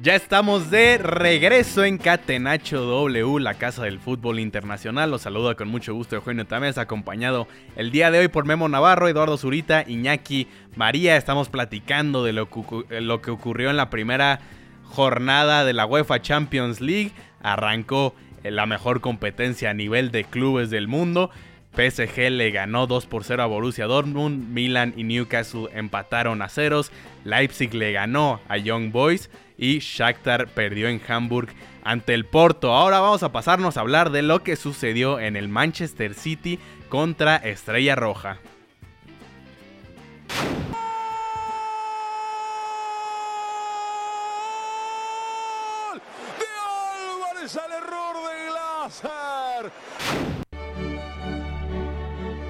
[0.00, 5.10] Ya estamos de regreso en Catenacho W, la casa del fútbol internacional.
[5.10, 9.08] Los saluda con mucho gusto Eugenio Tamés, acompañado el día de hoy por Memo Navarro,
[9.08, 11.16] Eduardo Zurita, Iñaki María.
[11.16, 14.38] Estamos platicando de lo que, lo que ocurrió en la primera
[14.84, 17.10] jornada de la UEFA Champions League.
[17.42, 21.30] Arrancó la mejor competencia a nivel de clubes del mundo.
[21.74, 26.90] PSG le ganó 2 por 0 a Borussia Dortmund, Milan y Newcastle empataron a ceros,
[27.24, 31.48] Leipzig le ganó a Young Boys y Shakhtar perdió en Hamburg
[31.84, 32.74] ante el Porto.
[32.74, 37.36] Ahora vamos a pasarnos a hablar de lo que sucedió en el Manchester City contra
[37.36, 38.38] Estrella Roja.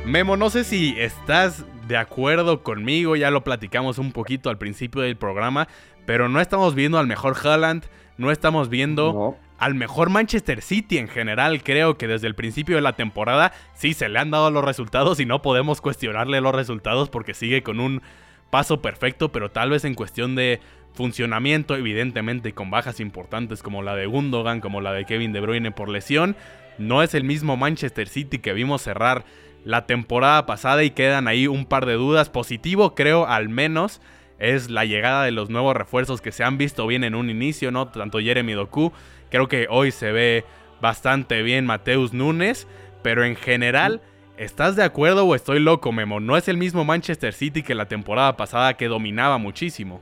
[0.08, 5.02] Memo, no sé si estás de acuerdo conmigo, ya lo platicamos un poquito al principio
[5.02, 5.68] del programa,
[6.06, 7.84] pero no estamos viendo al mejor Haaland,
[8.16, 11.62] no estamos viendo al mejor Manchester City en general.
[11.62, 15.20] Creo que desde el principio de la temporada sí se le han dado los resultados
[15.20, 18.00] y no podemos cuestionarle los resultados porque sigue con un
[18.48, 20.60] paso perfecto, pero tal vez en cuestión de
[20.94, 25.70] funcionamiento, evidentemente con bajas importantes como la de Gundogan, como la de Kevin De Bruyne
[25.70, 26.34] por lesión,
[26.78, 29.26] no es el mismo Manchester City que vimos cerrar
[29.68, 32.30] la temporada pasada y quedan ahí un par de dudas.
[32.30, 34.00] Positivo creo al menos
[34.38, 37.70] es la llegada de los nuevos refuerzos que se han visto bien en un inicio,
[37.70, 37.88] ¿no?
[37.88, 38.92] Tanto Jeremy Doku,
[39.30, 40.46] creo que hoy se ve
[40.80, 42.66] bastante bien Mateus Núñez,
[43.02, 44.00] pero en general,
[44.38, 46.18] ¿estás de acuerdo o estoy loco, Memo?
[46.18, 50.00] No es el mismo Manchester City que la temporada pasada que dominaba muchísimo.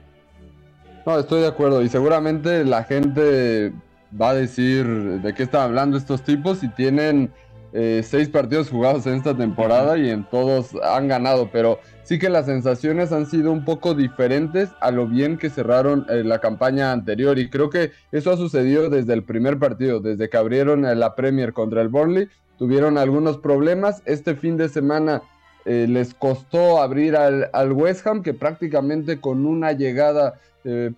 [1.04, 3.72] No, estoy de acuerdo y seguramente la gente
[4.20, 7.32] va a decir de qué están hablando estos tipos y tienen
[7.78, 12.30] eh, seis partidos jugados en esta temporada y en todos han ganado, pero sí que
[12.30, 16.90] las sensaciones han sido un poco diferentes a lo bien que cerraron eh, la campaña
[16.90, 17.38] anterior.
[17.38, 21.52] Y creo que eso ha sucedido desde el primer partido, desde que abrieron la Premier
[21.52, 25.20] contra el Burnley, tuvieron algunos problemas, este fin de semana
[25.66, 30.40] eh, les costó abrir al, West Ham que prácticamente con una llegada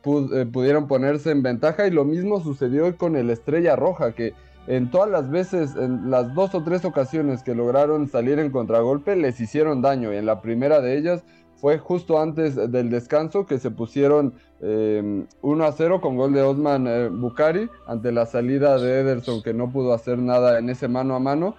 [0.00, 1.88] pudieron ponerse en ventaja.
[1.88, 4.32] Y lo mismo sucedió con el Estrella Roja que
[4.68, 9.16] en todas las veces, en las dos o tres ocasiones que lograron salir en contragolpe,
[9.16, 10.12] les hicieron daño.
[10.12, 11.24] Y en la primera de ellas
[11.56, 16.42] fue justo antes del descanso que se pusieron 1 eh, a 0 con gol de
[16.42, 20.86] Osman eh, Bukari ante la salida de Ederson que no pudo hacer nada en ese
[20.86, 21.54] mano a mano.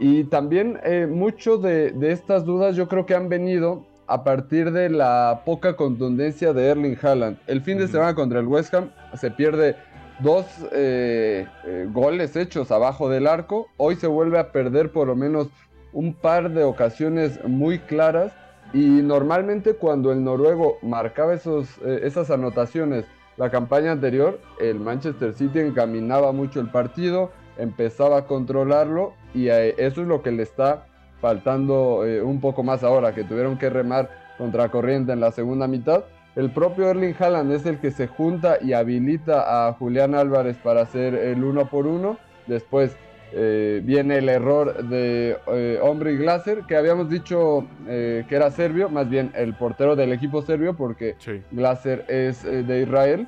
[0.00, 4.72] Y también eh, mucho de, de, estas dudas yo creo que han venido a partir
[4.72, 7.38] de la poca contundencia de Erling Haaland.
[7.46, 9.76] El fin de semana contra el West Ham se pierde
[10.20, 13.68] dos eh, eh, goles hechos abajo del arco.
[13.76, 15.48] Hoy se vuelve a perder por lo menos
[15.92, 18.32] un par de ocasiones muy claras.
[18.72, 23.06] Y normalmente cuando el noruego marcaba esos, eh, esas anotaciones
[23.38, 30.02] la campaña anterior, el Manchester City encaminaba mucho el partido, empezaba a controlarlo y eso
[30.02, 30.86] es lo que le está
[31.20, 36.02] faltando un poco más ahora, que tuvieron que remar contra corriente en la segunda mitad
[36.38, 40.82] el propio Erling Haaland es el que se junta y habilita a Julián Álvarez para
[40.82, 42.16] hacer el uno por uno.
[42.46, 42.96] Después
[43.32, 48.52] eh, viene el error de eh, Hombre y Glaser, que habíamos dicho eh, que era
[48.52, 51.16] serbio, más bien el portero del equipo serbio, porque
[51.50, 53.26] Glaser es de Israel.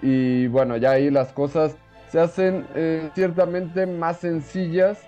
[0.00, 2.66] Y bueno, ya ahí las cosas se hacen
[3.16, 5.04] ciertamente más sencillas,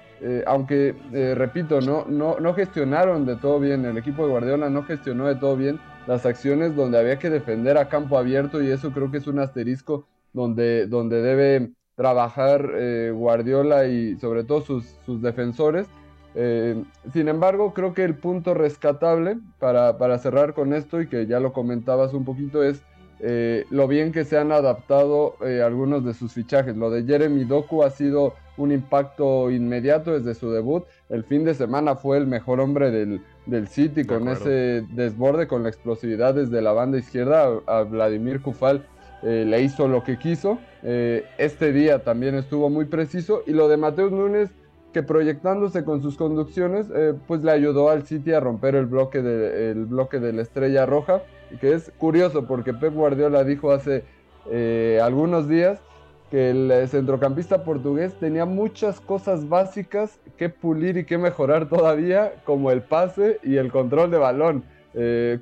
[0.46, 0.96] aunque
[1.36, 5.36] repito, no, no, no gestionaron de todo bien, el equipo de Guardiola no gestionó de
[5.36, 9.18] todo bien las acciones donde había que defender a campo abierto y eso creo que
[9.18, 15.86] es un asterisco donde, donde debe trabajar eh, Guardiola y sobre todo sus, sus defensores.
[16.34, 21.26] Eh, sin embargo, creo que el punto rescatable para, para, cerrar con esto y que
[21.26, 22.82] ya lo comentabas un poquito es
[23.20, 26.76] eh, lo bien que se han adaptado algunos de sus fichajes.
[26.76, 30.84] Lo de Jeremy Doku ha sido un impacto inmediato desde su debut.
[31.08, 35.62] El fin de semana fue el mejor hombre del, del City con ese desborde, con
[35.62, 37.60] la explosividad desde la banda izquierda.
[37.66, 38.86] A, Vladimir Kufal
[39.22, 40.58] le hizo lo que quiso.
[40.82, 43.42] este día también estuvo muy preciso.
[43.46, 44.50] Y lo de Mateus Núñez
[44.96, 49.20] que proyectándose con sus conducciones, eh, pues le ayudó al City a romper el bloque,
[49.20, 51.20] de, bloque de la estrella roja,
[51.60, 54.04] que es curioso porque Pep Guardiola dijo hace
[54.50, 55.80] eh, algunos días
[56.30, 62.34] que el eh, centrocampista portugués tenía muchas cosas básicas que pulir y que mejorar todavía,
[62.44, 64.64] como el pase y el control de balón.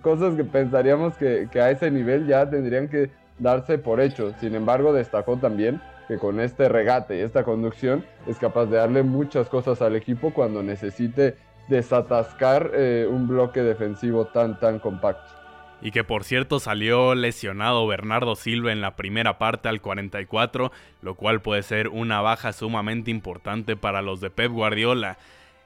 [0.02, 4.32] cosas que pensaríamos que, que a ese nivel ya tendrían que darse por hecho.
[4.40, 9.02] Sin embargo, destacó también que con este regate y esta conducción es capaz de darle
[9.02, 11.36] muchas cosas al equipo cuando necesite
[11.68, 15.43] desatascar eh, un bloque defensivo tan tan compacto.
[15.84, 21.14] Y que por cierto salió lesionado Bernardo Silva en la primera parte al 44, lo
[21.14, 25.18] cual puede ser una baja sumamente importante para los de Pep Guardiola.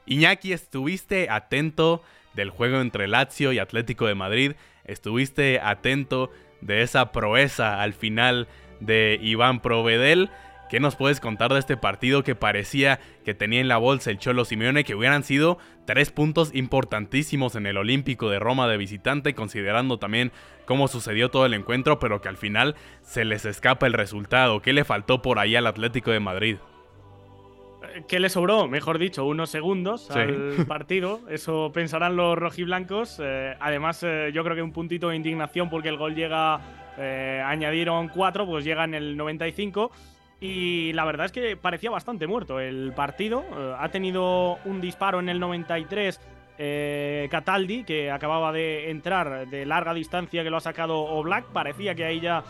[0.06, 2.02] Iñaki, estuviste atento
[2.34, 4.52] del juego entre Lazio y Atlético de Madrid,
[4.84, 8.48] estuviste atento de esa proeza al final
[8.80, 10.30] de Iván Provedel.
[10.68, 14.18] ¿Qué nos puedes contar de este partido que parecía que tenía en la bolsa el
[14.18, 19.34] Cholo Simeone que hubieran sido tres puntos importantísimos en el Olímpico de Roma de visitante,
[19.34, 20.30] considerando también
[20.66, 24.60] cómo sucedió todo el encuentro, pero que al final se les escapa el resultado?
[24.60, 26.56] ¿Qué le faltó por ahí al Atlético de Madrid?
[27.94, 28.68] Eh, ¿Qué le sobró?
[28.68, 31.20] Mejor dicho, unos segundos al partido.
[31.30, 33.20] Eso pensarán los rojiblancos.
[33.22, 36.60] Eh, además, eh, yo creo que un puntito de indignación porque el gol llega
[36.98, 39.92] eh, añadieron cuatro, pues llega en el 95.
[40.40, 43.44] Y la verdad es que parecía bastante muerto el partido.
[43.56, 46.20] Eh, ha tenido un disparo en el 93
[46.60, 51.46] eh, Cataldi, que acababa de entrar de larga distancia, que lo ha sacado Oblak.
[51.46, 52.44] Parecía que ahí ya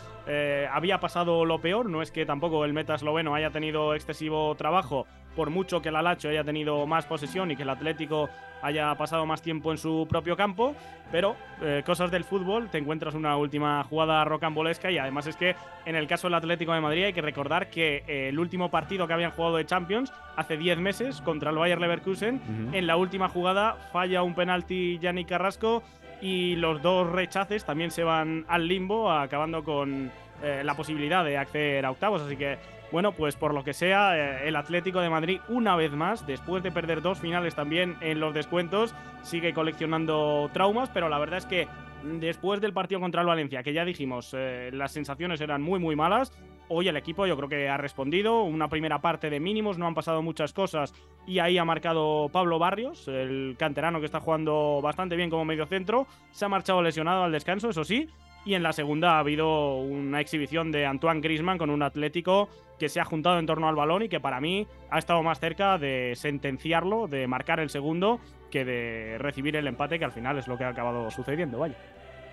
[0.70, 1.88] había pasado lo peor.
[1.88, 5.06] No es que tampoco el meta esloveno haya tenido excesivo trabajo,
[5.38, 8.28] por mucho que el Alacho haya tenido más posesión y que el Atlético
[8.60, 10.74] haya pasado más tiempo en su propio campo,
[11.12, 15.54] pero eh, cosas del fútbol, te encuentras una última jugada rocambolesca y además es que
[15.86, 19.06] en el caso del Atlético de Madrid hay que recordar que eh, el último partido
[19.06, 23.28] que habían jugado de Champions hace 10 meses contra el Bayer Leverkusen, en la última
[23.28, 25.84] jugada falla un penalti Yannick Carrasco
[26.20, 30.10] y los dos rechaces también se van al limbo, acabando con
[30.42, 32.58] eh, la posibilidad de acceder a octavos, así que
[32.90, 36.62] bueno, pues por lo que sea, eh, el Atlético de Madrid, una vez más, después
[36.62, 41.46] de perder dos finales también en los descuentos, sigue coleccionando traumas, pero la verdad es
[41.46, 41.68] que
[42.02, 45.96] después del partido contra el Valencia, que ya dijimos, eh, las sensaciones eran muy, muy
[45.96, 46.32] malas.
[46.70, 48.42] Hoy el equipo yo creo que ha respondido.
[48.42, 50.92] Una primera parte de mínimos, no han pasado muchas cosas.
[51.26, 55.66] Y ahí ha marcado Pablo Barrios, el canterano que está jugando bastante bien como medio
[55.66, 56.06] centro.
[56.30, 58.06] Se ha marchado lesionado al descanso, eso sí.
[58.48, 62.88] Y en la segunda ha habido una exhibición de Antoine Grisman con un Atlético que
[62.88, 65.76] se ha juntado en torno al balón y que para mí ha estado más cerca
[65.76, 70.48] de sentenciarlo, de marcar el segundo, que de recibir el empate, que al final es
[70.48, 71.76] lo que ha acabado sucediendo, vaya.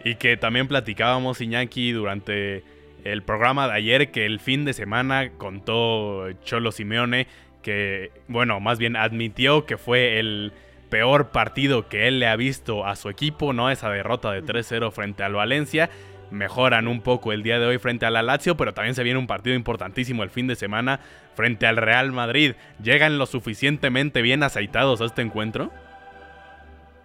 [0.05, 2.63] Y que también platicábamos, Iñaki, durante
[3.03, 7.27] el programa de ayer, que el fin de semana contó Cholo Simeone,
[7.61, 10.53] que, bueno, más bien admitió que fue el
[10.95, 13.69] peor partido que él le ha visto a su equipo, ¿no?
[13.69, 15.89] Esa derrota de 3-0 frente al Valencia.
[16.31, 19.19] Mejoran un poco el día de hoy frente a la Lazio, pero también se viene
[19.19, 21.01] un partido importantísimo el fin de semana
[21.33, 22.53] frente al Real Madrid.
[22.81, 25.69] ¿Llegan lo suficientemente bien aceitados a este encuentro?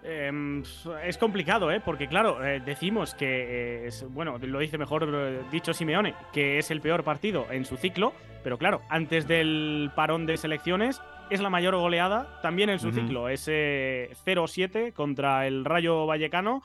[0.05, 0.63] Em,
[1.05, 1.83] es complicado, ¿eh?
[1.85, 6.71] Porque claro, eh, decimos que, es, bueno, lo dice mejor eh, dicho Simeone, que es
[6.71, 8.13] el peor partido en su ciclo,
[8.45, 13.29] pero claro, antes del parón de selecciones es la mayor goleada también en su ciclo.
[13.29, 16.63] Ese 0-7 contra el Rayo Vallecano.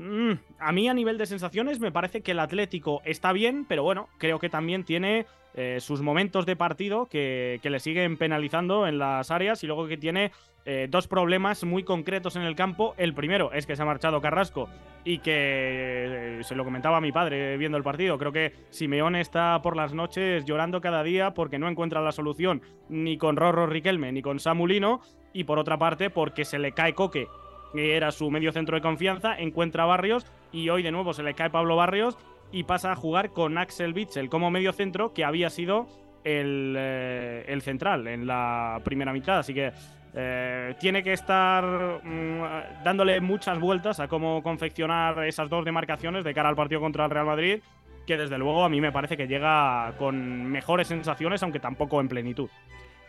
[0.00, 3.82] Mm, a mí a nivel de sensaciones me parece que el Atlético está bien, pero
[3.82, 8.98] bueno, creo que también tiene eh, sus momentos de partido que, le siguen penalizando en
[8.98, 10.32] las áreas y luego que tiene
[10.64, 12.94] eh, dos problemas muy concretos en el campo.
[12.96, 14.70] El primero es que se ha marchado Carrasco
[15.04, 18.16] y que eh, se lo comentaba a mi padre viendo el partido.
[18.16, 22.62] Creo que Simeone está por las noches llorando cada día porque no encuentra la solución
[22.88, 25.02] ni con Rorro Riquelme ni con Samulino
[25.34, 27.28] y por otra parte porque se le cae Coque
[27.72, 31.34] que era su medio centro de confianza, encuentra Barrios y hoy de nuevo se le
[31.34, 32.16] cae Pablo Barrios
[32.52, 35.86] y pasa a jugar con Axel Witsel como medio centro que había sido
[36.24, 39.38] el, eh, el, central en la primera mitad.
[39.38, 39.72] Así que
[40.12, 41.64] Eh, tiene que estar
[42.02, 47.04] mm, dándole muchas vueltas a cómo confeccionar esas dos demarcaciones de cara al partido contra
[47.04, 47.60] el Real Madrid,
[48.06, 52.08] que desde luego a mí me parece que llega con mejores sensaciones, aunque tampoco en
[52.08, 52.50] plenitud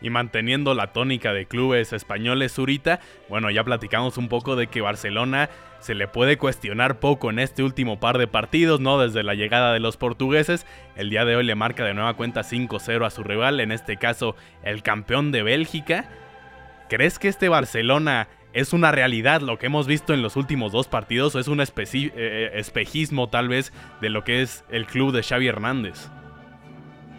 [0.02, 4.80] y manteniendo la tónica de clubes españoles Zurita, bueno, ya platicamos un poco de que
[4.80, 5.48] Barcelona
[5.78, 9.00] se le puede cuestionar poco en este último par de partidos, ¿no?
[9.00, 12.42] Desde la llegada de los portugueses, el día de hoy le marca de nueva cuenta
[12.42, 16.08] 5-0 a su rival, en este caso el campeón de Bélgica.
[16.88, 20.88] ¿Crees que este Barcelona es una realidad lo que hemos visto en los últimos dos
[20.88, 25.12] partidos o es un eh, eh, espejismo tal vez de lo que es el club
[25.12, 26.08] de Xavi Hernández?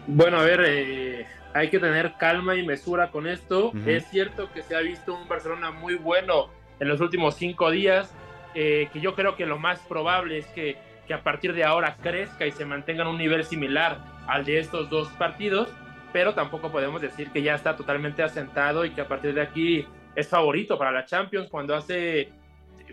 [0.06, 3.72] Bueno, a ver, eh, hay que tener calma y mesura con esto.
[3.86, 6.50] Es cierto que se ha visto un Barcelona muy bueno
[6.80, 8.12] en los últimos cinco días,
[8.54, 10.76] eh, que yo creo que lo más probable es que,
[11.06, 14.58] que, a partir de ahora crezca y se mantenga en un nivel similar al de
[14.58, 15.68] estos dos partidos,
[16.12, 19.86] pero tampoco podemos decir que ya está totalmente asentado y que a partir de aquí
[20.16, 22.30] es favorito para la Champions cuando hace,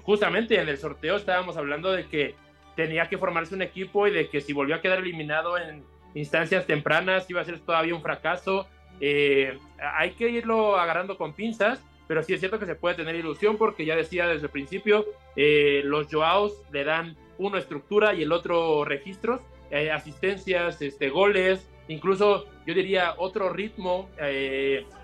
[0.04, 2.36] justamente en el sorteo estábamos hablando de que
[2.76, 5.84] tenía que formarse un equipo y de que si volvió a quedar eliminado en
[6.14, 8.68] instancias tempranas iba a ser todavía un fracaso.
[9.00, 9.58] Eh,
[9.96, 13.58] hay que irlo agarrando con pinzas, pero sí es cierto que se puede tener ilusión
[13.58, 15.06] porque ya decía desde el principio,
[15.36, 19.42] eh, los Joaos le dan uno estructura y el otro registros,
[19.72, 24.10] eh, asistencias, este, goles, incluso yo diría otro ritmo,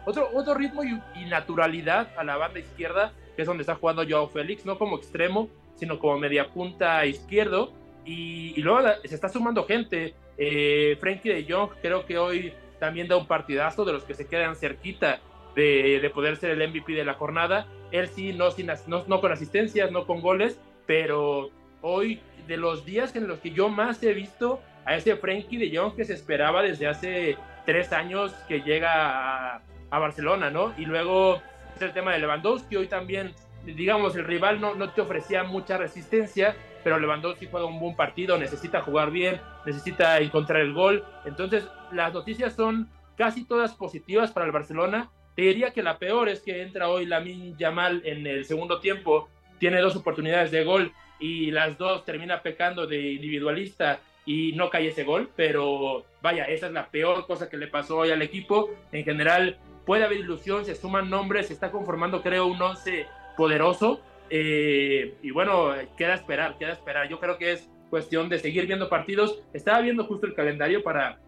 [0.05, 4.05] otro, otro ritmo y, y, naturalidad a la banda izquierda, que es donde está jugando
[4.08, 7.72] Joao Félix, no como extremo, sino como media punta izquierdo.
[8.05, 10.14] Y, y luego se está sumando gente.
[10.38, 14.28] Eh, Frankie de Jong creo que hoy también da un partidazo de los que se
[14.28, 15.20] quedan cerquita
[15.56, 17.66] de, poder ser el MVP de la jornada.
[17.92, 21.50] Él sí, no, sin, no, con asistencias, no con goles, pero
[21.82, 25.76] hoy de los días en los que yo más he visto a ese Frankie de
[25.76, 30.74] Jong que se esperaba desde hace tres años que llega a, Barcelona, ¿no?
[30.78, 31.42] Y luego
[31.76, 33.34] es el tema de Lewandowski, hoy también,
[33.66, 36.56] digamos, el rival no, no te ofrecía mucha resistencia,
[36.88, 41.04] pero Lewandowski juega un buen partido, necesita jugar bien, necesita encontrar el gol.
[41.26, 45.10] Entonces, las noticias son casi todas positivas para el Barcelona.
[45.36, 49.28] Te diría que la peor es que entra hoy Lamin Yamal en el segundo tiempo,
[49.60, 54.88] tiene dos oportunidades de gol y las dos termina pecando de individualista y no cae
[54.88, 58.70] ese gol, pero vaya, esa es la peor cosa que le pasó hoy al equipo.
[58.94, 64.00] En general, puede haber ilusión, se suman nombres, se está conformando, creo, un once poderoso,
[64.30, 67.08] eh, y bueno, queda esperar, queda esperar.
[67.10, 69.42] Yo creo que es cuestión de seguir viendo partidos.
[69.54, 71.20] Estaba viendo justo el calendario para,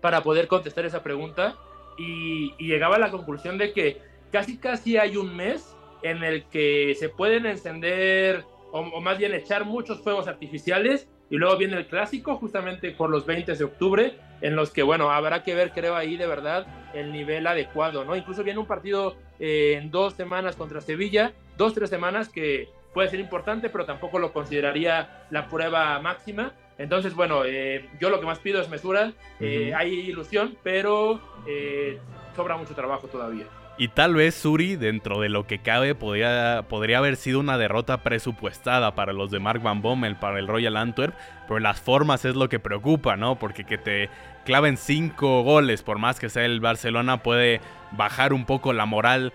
[0.00, 1.56] para poder contestar esa pregunta
[1.98, 6.94] y, llegaba a la conclusión de que casi casi hay un mes en el que
[6.98, 12.36] se pueden encender o, más bien echar muchos fuegos artificiales y luego viene el clásico
[12.36, 16.16] justamente por los 20 de octubre en los que bueno habrá que ver creo ahí
[16.16, 20.80] de verdad el nivel adecuado no incluso viene un partido eh, en dos semanas contra
[20.80, 26.52] Sevilla dos, tres semanas que puede ser importante, pero tampoco lo consideraría la prueba máxima.
[26.78, 29.12] Entonces, bueno, eh, yo lo que más pido es mesura.
[29.40, 31.98] Eh, hay ilusión, pero eh,
[32.34, 33.44] sobra mucho trabajo todavía.
[33.76, 38.02] Y tal vez Suri, dentro de lo que cabe, podría, podría haber sido una derrota
[38.02, 41.14] presupuestada para los de Mark Van Bommel, para el Royal Antwerp,
[41.46, 43.36] pero las formas es lo que preocupa, ¿no?
[43.36, 44.10] Porque que te
[44.44, 47.60] claven cinco goles, por más que sea el Barcelona, puede
[47.92, 49.32] bajar un poco la moral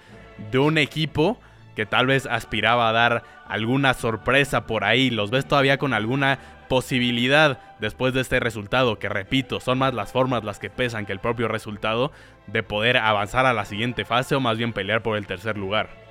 [0.52, 1.40] de un equipo
[1.76, 5.10] que tal vez aspiraba a dar alguna sorpresa por ahí.
[5.10, 9.00] ¿Los ves todavía con alguna posibilidad después de este resultado?
[9.00, 12.12] Que repito, son más las formas las que pesan que el propio resultado
[12.48, 16.04] de poder avanzar a la siguiente fase o más bien pelear por el tercer lugar.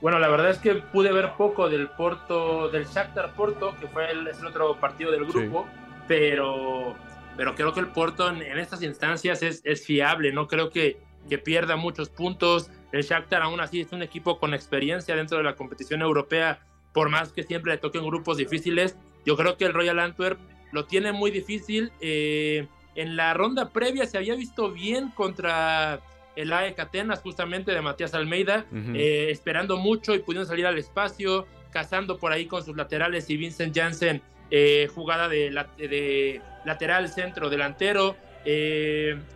[0.00, 4.10] Bueno, la verdad es que pude ver poco del Porto, del Shakhtar Porto, que fue
[4.10, 5.66] el, otro partido del grupo,
[6.06, 6.94] pero,
[7.36, 11.38] pero creo que el Porto en, estas instancias es, es, fiable, no creo que, que
[11.38, 15.54] pierda muchos puntos el Shakhtar aún así es un equipo con experiencia dentro de la
[15.54, 16.60] competición europea,
[16.92, 18.96] por más que siempre le toquen grupos difíciles.
[19.24, 20.38] Yo creo que el Royal Antwerp
[20.72, 21.92] lo tiene muy difícil.
[22.00, 26.00] Eh, en la ronda previa se había visto bien contra
[26.36, 31.46] el AEK Atenas, justamente de Matías Almeida, eh, esperando mucho y pudiendo salir al espacio,
[31.70, 37.50] cazando por ahí con sus laterales y Vincent Janssen, eh, jugada de, de, lateral, centro,
[37.50, 38.16] delantero,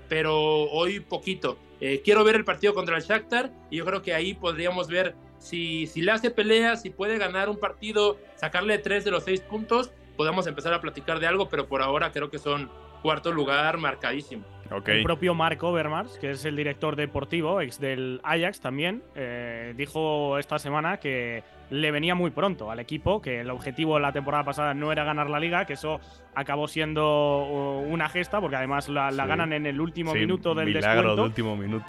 [0.08, 0.36] pero
[0.70, 1.58] hoy poquito.
[1.80, 5.14] Eh, quiero ver el partido contra el Shakhtar y yo creo que ahí podríamos ver
[5.38, 9.40] si, si le hace pelea, si puede ganar un partido, sacarle tres de los seis
[9.40, 12.70] puntos, podemos empezar a platicar de algo, pero por ahora creo que son
[13.02, 14.44] cuarto lugar marcadísimo.
[14.86, 20.38] El propio Marco Overmars, que es el director deportivo, ex del Ajax también, eh, dijo
[20.38, 24.44] esta semana que le venía muy pronto al equipo, que el objetivo de la temporada
[24.44, 26.00] pasada no era ganar la liga, que eso
[26.34, 31.02] acabó siendo uh, una gesta, porque además la, ganan en el último minuto del milagro
[31.02, 31.22] descuento.
[31.22, 31.86] último minuto.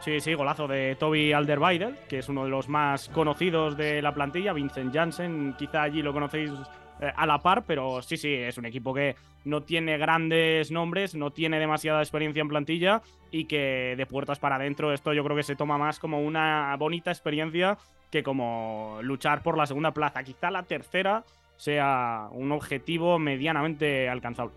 [0.00, 4.14] Sí, sí, golazo de Toby Alderweireld, que es uno de los más conocidos de la
[4.14, 4.52] plantilla.
[4.52, 6.52] Vincent Janssen, quizá allí lo conocéis
[7.00, 11.14] eh, a la par, pero sí, sí, es un equipo que no tiene grandes nombres,
[11.14, 15.36] no tiene demasiada experiencia en plantilla y que de puertas para adentro esto yo creo
[15.36, 17.78] que se toma más como una bonita experiencia
[18.10, 20.22] que como luchar por la segunda plaza.
[20.22, 21.24] Quizá la tercera
[21.56, 24.54] sea un objetivo medianamente alcanzable.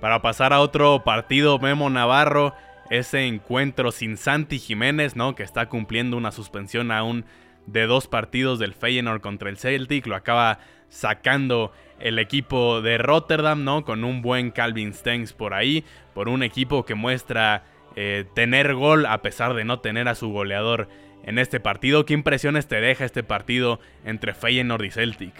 [0.00, 2.54] Para pasar a otro partido, Memo Navarro,
[2.90, 5.34] ese encuentro sin Santi Jiménez, ¿no?
[5.34, 7.24] Que está cumpliendo una suspensión aún
[7.66, 10.58] de dos partidos del Feyenoord contra el Celtic, lo acaba
[10.88, 13.84] sacando el equipo de Rotterdam, ¿no?
[13.84, 17.64] Con un buen Calvin Stengs por ahí, por un equipo que muestra
[17.96, 20.88] eh, tener gol a pesar de no tener a su goleador
[21.26, 22.06] en este partido.
[22.06, 25.34] ¿Qué impresiones te deja este partido entre Feyenoord y Celtic?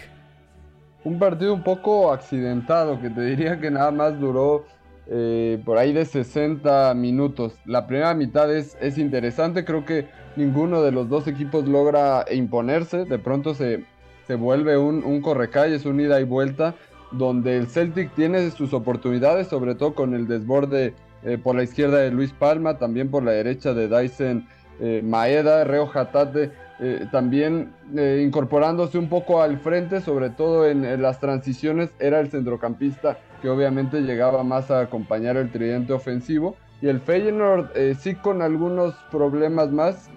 [1.05, 4.67] Un partido un poco accidentado, que te diría que nada más duró
[5.09, 7.55] eh, por ahí de 60 minutos.
[7.65, 13.05] La primera mitad es, es interesante, creo que ninguno de los dos equipos logra imponerse,
[13.05, 13.85] de pronto se,
[14.27, 16.75] se vuelve un, un correcalles, un ida y vuelta,
[17.13, 21.99] donde el Celtic tiene sus oportunidades, sobre todo con el desborde eh, por la izquierda
[21.99, 24.47] de Luis Palma, también por la derecha de Dyson
[24.81, 31.21] eh, Maeda, Reo Hatate, eh, también incorporándose un poco al frente, sobre todo en, las
[31.21, 36.57] transiciones, era el centrocampista que obviamente llegaba más a acompañar el tridente ofensivo.
[36.83, 40.11] Y el Feyenoord sí con algunos problemas más.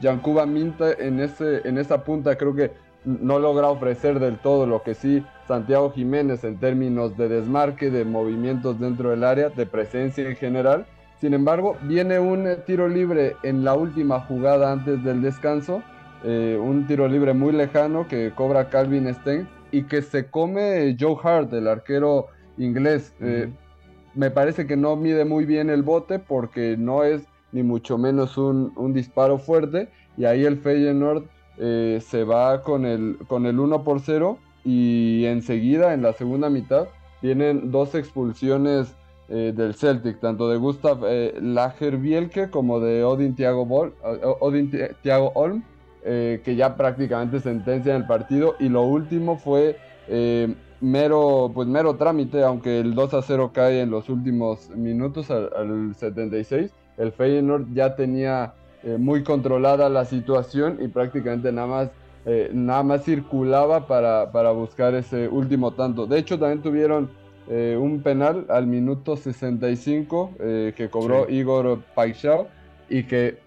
[0.00, 2.72] Yankuba Minta en, ese, en esa punta creo que
[3.04, 8.04] no logra ofrecer del todo lo que sí Santiago Jiménez en términos de desmarque, de
[8.04, 10.86] movimientos dentro del área, de presencia en general.
[11.20, 15.82] Sin embargo, viene un tiro libre en la última jugada antes del descanso,
[16.24, 21.16] eh, un tiro libre muy lejano que cobra Calvin Stein y que se come Joe
[21.22, 22.26] Hart, el arquero
[22.58, 23.14] inglés.
[23.20, 23.50] Eh,
[24.14, 28.36] me parece que no mide muy bien el bote porque no es ni mucho menos
[28.36, 31.24] un, un disparo fuerte y ahí el Feyenoord
[31.58, 36.50] eh, se va con el, con el 1 por 0 y enseguida en la segunda
[36.50, 36.88] mitad
[37.20, 38.94] tienen dos expulsiones
[39.28, 41.34] eh, del Celtic, tanto de Gustav eh,
[42.50, 43.92] como de Odin Thiago,
[45.02, 45.62] Thiago Olm,
[46.04, 48.54] que ya prácticamente sentencian el partido.
[48.60, 49.76] Y lo último fue
[50.80, 55.50] mero, pues mero trámite, aunque el 2 a 0 cae en los últimos minutos al,
[55.56, 56.70] al 76.
[56.96, 58.54] El Feyenoord ya tenía
[58.86, 61.90] eh, muy controlada la situación y prácticamente nada más,
[62.24, 66.06] eh, nada más circulaba para, para, buscar ese último tanto.
[66.06, 67.10] De hecho, también tuvieron
[67.48, 72.48] eh, un penal al minuto 65 que cobró Igor Paixao
[72.88, 73.38] y que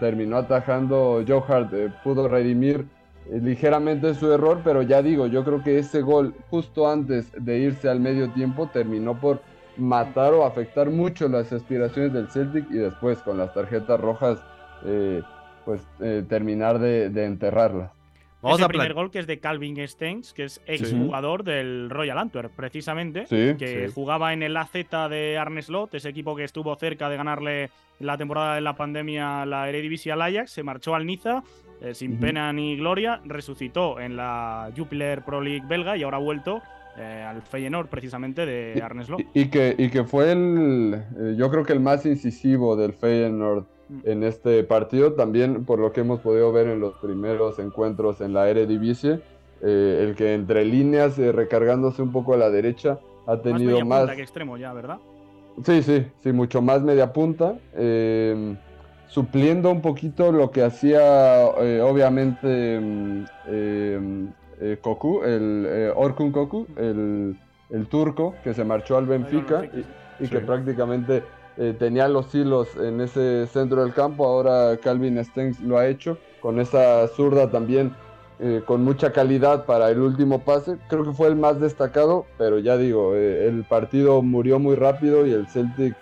[0.00, 1.72] terminó atajando Joe Hart.
[2.02, 2.86] pudo redimir
[3.30, 7.88] ligeramente su error, pero ya digo, yo creo que ese gol justo antes de irse
[7.88, 9.40] al medio tiempo terminó por
[9.76, 14.38] matar o afectar mucho las aspiraciones del Celtic y después con las tarjetas rojas
[14.84, 15.22] eh,
[15.64, 17.92] pues eh, terminar de, enterrarla.
[18.44, 22.52] Vamos el primer gol que es de Calvin Stengs, que es exjugador del Royal Antwerp,
[22.54, 24.72] precisamente, que jugaba en el AZ
[25.10, 27.70] de Arne Slot, ese equipo que estuvo cerca de ganarle
[28.00, 31.42] la temporada de la pandemia la Eredivisie al Ajax, se marchó al Niza
[31.80, 36.20] eh, sin pena ni gloria, resucitó en la Jupiler Pro League belga y ahora ha
[36.20, 36.60] vuelto
[36.96, 39.20] al Feyenoord precisamente de Arne Slot.
[39.34, 41.02] Y, que, y que fue el,
[41.36, 43.66] yo creo que el más incisivo del Feyenoord
[44.04, 45.12] en este partido.
[45.14, 49.20] También por lo que hemos podido ver en los primeros encuentros en la Eredivisie,
[49.62, 54.00] eh, el que entre líneas, eh, recargándose un poco a la derecha, ha tenido más...
[54.00, 54.98] Punta que extremo ya, ¿verdad?
[55.64, 57.56] Sí, sí, sí, mucho más media punta.
[57.74, 58.56] Em,
[59.06, 62.80] supliendo un poquito lo que hacía, eh, obviamente,
[63.46, 67.36] eh, Koku, el Orkun Koku, el,
[67.70, 69.64] el, turco que se marchó al Benfica
[70.20, 71.22] y, que prácticamente
[71.56, 76.18] eh, tenía los hilos en ese centro del campo, ahora Calvin Stengs lo ha hecho,
[76.40, 77.94] con esa zurda también
[78.40, 82.58] eh, con mucha calidad para el último pase, creo que fue el más destacado, pero
[82.58, 85.96] ya digo, eh, el partido murió muy rápido y el Celtic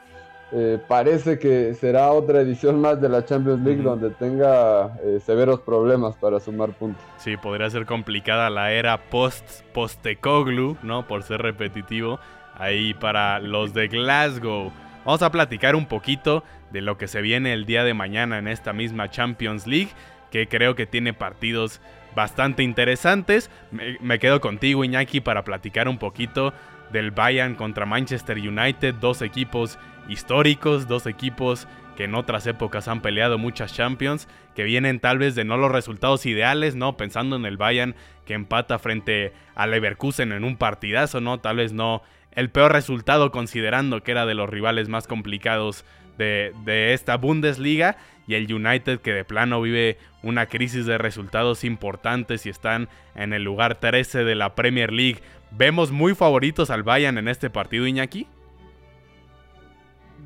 [0.87, 4.93] parece que será otra edición más de la Champions League donde tenga
[5.25, 7.03] severos problemas para sumar puntos.
[7.17, 11.07] Sí, podría ser complicada la era post Postecoglu, ¿no?
[11.09, 12.21] Por ser repetitivo
[12.55, 14.71] ahí para los de Glasgow.
[15.05, 18.47] Vamos a platicar un poquito de lo que se viene el día de mañana en
[18.47, 19.91] esta misma Champions League,
[20.31, 21.81] que creo que tiene partidos
[22.15, 23.51] bastante interesantes.
[23.71, 26.55] Me, quedo contigo, Iñaki, para platicar un poquito
[26.93, 29.79] del Bayern contra Manchester United, dos equipos
[30.09, 35.35] históricos, dos equipos que en otras épocas han peleado muchas Champions, que vienen tal vez
[35.35, 36.97] de no los resultados ideales, ¿no?
[36.97, 37.95] Pensando en el Bayern
[38.25, 41.41] que empata frente al Leverkusen en un partidazo, ¿no?
[41.41, 42.03] Tal vez no
[42.35, 45.85] el peor resultado considerando que era de los rivales más complicados
[46.19, 51.65] de, de esta Bundesliga y el United que de plano vive una crisis de resultados
[51.65, 55.21] importantes y están en el lugar 13 de la Premier League.
[55.51, 58.27] ¿Vemos muy favoritos al Bayern en este partido, Iñaki?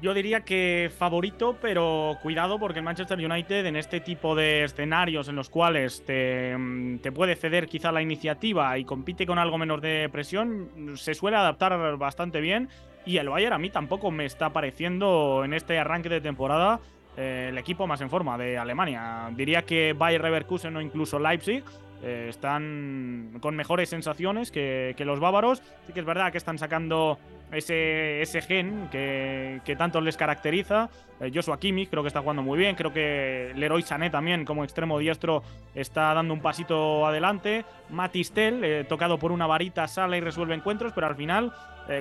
[0.00, 5.28] Yo diría que favorito, pero cuidado porque el Manchester United en este tipo de escenarios
[5.28, 9.56] en los cuales te, mm, te, puede ceder quizá la iniciativa y compite con algo
[9.56, 12.68] menos de presión, se suele adaptar bastante bien.
[13.06, 16.80] Y el Bayern a mí tampoco me está pareciendo en este arranque de temporada
[17.16, 19.30] eh, el equipo más en forma de Alemania.
[19.34, 21.64] Diría que Bayer Leverkusen o incluso Leipzig
[22.02, 25.62] eh, están con mejores sensaciones que, los bávaros.
[25.86, 27.18] Sí que es verdad que están sacando
[27.52, 30.90] ese, ese gen que, tanto les caracteriza.
[31.20, 32.76] Eh, Joshua Kimmich creo que está jugando muy bien.
[32.76, 35.42] Creo que Leroy Sané también como extremo diestro
[35.74, 37.64] está dando un pasito adelante.
[37.90, 41.52] Matistel, tocado por una varita, sale y resuelve encuentros, pero al final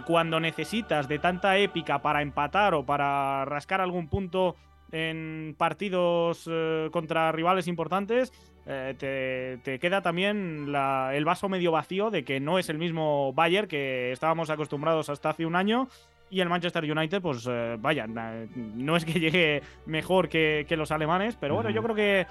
[0.07, 4.55] cuando necesitas de tanta épica para empatar o para rascar algún punto
[4.91, 8.31] en partidos eh, contra rivales importantes,
[8.68, 10.74] eh, te, queda también
[11.13, 15.30] el vaso medio vacío de que no es el mismo Bayern que estábamos acostumbrados hasta
[15.30, 15.88] hace un año.
[16.32, 21.38] Y el Manchester United, pues eh, vaya, no es que llegue mejor que, los alemanes,
[21.39, 22.28] pero bueno, yo creo que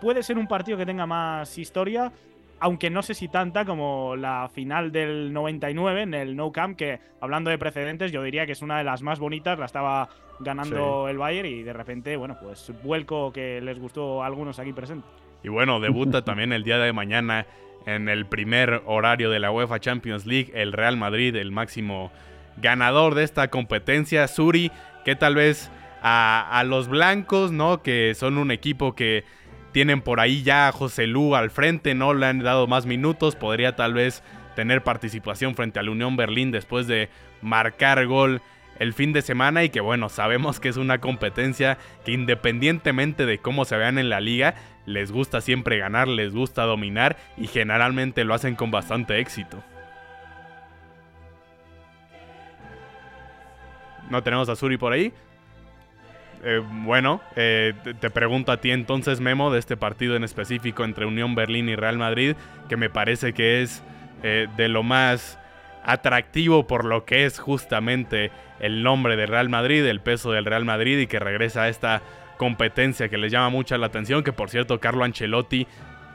[0.00, 2.10] puede ser un partido que tenga más historia
[2.60, 6.98] aunque no sé si tanta como la final del 99 en el No Camp, que
[7.20, 10.08] hablando de precedentes, yo diría que es una de las más bonitas, la estaba
[10.40, 14.72] ganando el Bayern y de repente, bueno, pues vuelco que les gustó a algunos aquí
[14.72, 15.23] presentes.
[15.44, 17.46] Y bueno, debuta también el día de mañana
[17.86, 22.10] en el primer horario de la UEFA Champions League el Real Madrid, el máximo
[22.56, 24.72] ganador de esta competencia, Suri,
[25.04, 25.70] que tal vez
[26.02, 27.82] a, a los blancos, ¿no?
[27.82, 29.24] Que son un equipo que
[29.72, 33.36] tienen por ahí ya a José Lu al frente, no le han dado más minutos,
[33.36, 34.22] podría tal vez
[34.54, 37.08] tener participación frente al Unión Berlín después de
[37.42, 38.40] marcar gol
[38.78, 43.38] el fin de semana y que bueno, sabemos que es una competencia que independientemente de
[43.38, 44.54] cómo se vean en la liga,
[44.86, 49.62] les gusta siempre ganar, les gusta dominar y generalmente lo hacen con bastante éxito.
[54.10, 55.12] ¿No tenemos a Suri por ahí?
[56.46, 61.06] Eh, bueno, eh, te pregunto a ti entonces, Memo, de este partido en específico entre
[61.06, 62.36] Unión Berlín y Real Madrid,
[62.68, 63.82] que me parece que es
[64.22, 65.38] eh, de lo más
[65.84, 68.30] atractivo por lo que es justamente
[68.60, 72.02] el nombre de Real Madrid, el peso del Real Madrid y que regresa a esta
[72.36, 75.66] competencia que les llama mucha la atención, que por cierto Carlo Ancelotti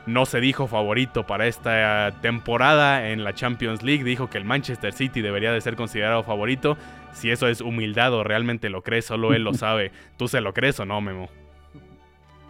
[0.06, 4.92] no se dijo favorito para esta temporada en la Champions League, dijo que el Manchester
[4.92, 6.76] City debería de ser considerado favorito.
[7.12, 9.92] Si eso es humildad o realmente lo crees, solo él lo sabe.
[10.16, 11.28] ¿Tú se lo crees o no, Memo?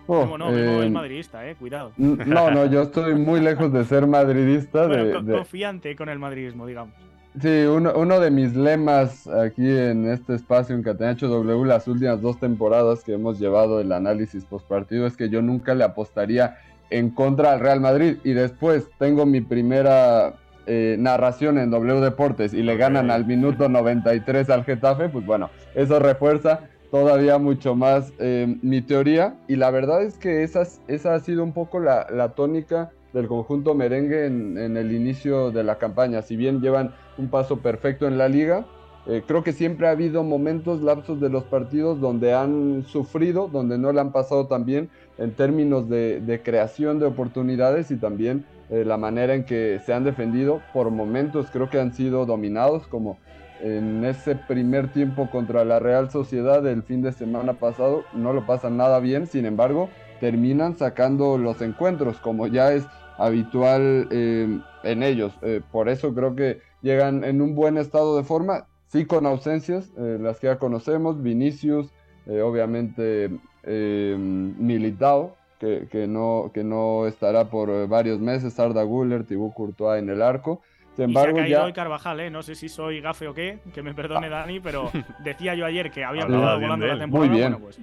[0.07, 1.93] Oh, no, no, Memo es eh, madridista, eh, cuidado.
[1.97, 4.89] No, no, yo estoy muy lejos de ser madridista.
[4.89, 6.95] de, Confiante con el madridismo, digamos.
[7.39, 12.21] Sí, uno, uno, de mis lemas aquí en este espacio en Catenacho W, las últimas
[12.21, 16.59] dos temporadas que hemos llevado el análisis post partido, es que yo nunca le apostaría
[16.91, 18.17] en contra del Real Madrid.
[18.25, 20.35] Y después tengo mi primera
[20.67, 25.51] eh, narración en W Deportes y le ganan al minuto 93 al Getafe, pues bueno,
[25.77, 26.61] eso refuerza
[26.91, 29.37] todavía mucho más eh, mi teoría.
[29.47, 33.29] Y la verdad es que esa, esa ha sido un poco la, la tónica del
[33.29, 36.23] conjunto merengue en, el inicio de la campaña.
[36.23, 38.65] Si bien llevan un paso perfecto en la liga,
[39.07, 43.79] eh, creo que siempre ha habido momentos, lapsos de los partidos donde han sufrido, donde
[43.79, 48.85] no le han pasado tan bien en términos de, creación de oportunidades y también eh,
[48.85, 50.61] la manera en que se han defendido.
[50.73, 53.19] Por momentos creo que han sido dominados, como
[53.63, 58.05] en ese primer tiempo contra la Real Sociedad el fin de semana pasado.
[58.13, 59.89] No lo pasan nada bien, sin embargo,
[60.21, 62.87] terminan sacando los encuentros, como ya es
[63.19, 65.33] habitual eh, en ellos.
[65.73, 70.19] por eso creo que llegan en un buen estado de forma sí con ausencias, eh,
[70.21, 71.93] las que ya conocemos, Vinicius,
[72.27, 73.31] eh, obviamente
[73.63, 80.09] eh, Militao, que, no, que no estará por varios meses, Arda Guller, Thibaut Courtois en
[80.09, 80.63] el arco.
[80.97, 82.31] Sin embargo, y se ha caído hoy Carvajal, ¿eh?
[82.31, 84.31] no sé si soy gafe o qué, que me perdone ah.
[84.31, 84.91] Dani, pero
[85.23, 87.29] decía yo ayer que había estado volando la temporada.
[87.29, 87.59] Muy bien.
[87.61, 87.75] Bueno,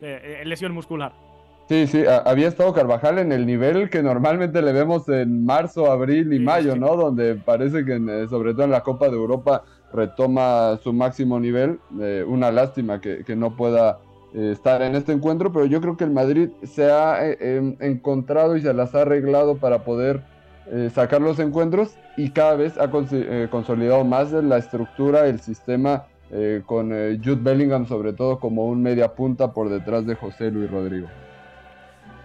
[0.00, 1.12] pues, lesión muscular.
[1.68, 6.32] Sí, sí, había estado Carvajal en el nivel que normalmente le vemos en marzo, abril
[6.32, 6.96] y mayo, ¿no?
[6.96, 11.78] Donde parece que, sobre todo en la Copa de Europa, retoma su máximo nivel.
[12.00, 13.98] Eh, una lástima que, no pueda
[14.32, 17.76] eh, estar en este encuentro, pero yo creo que el Madrid se ha eh, em,
[17.80, 20.22] encontrado y se las ha arreglado para poder
[20.94, 26.04] sacar los encuentros y cada vez ha consolidado más la estructura, el sistema.
[26.66, 31.08] con Jude Bellingham sobre todo como un media punta por detrás de José Luis Rodrigo.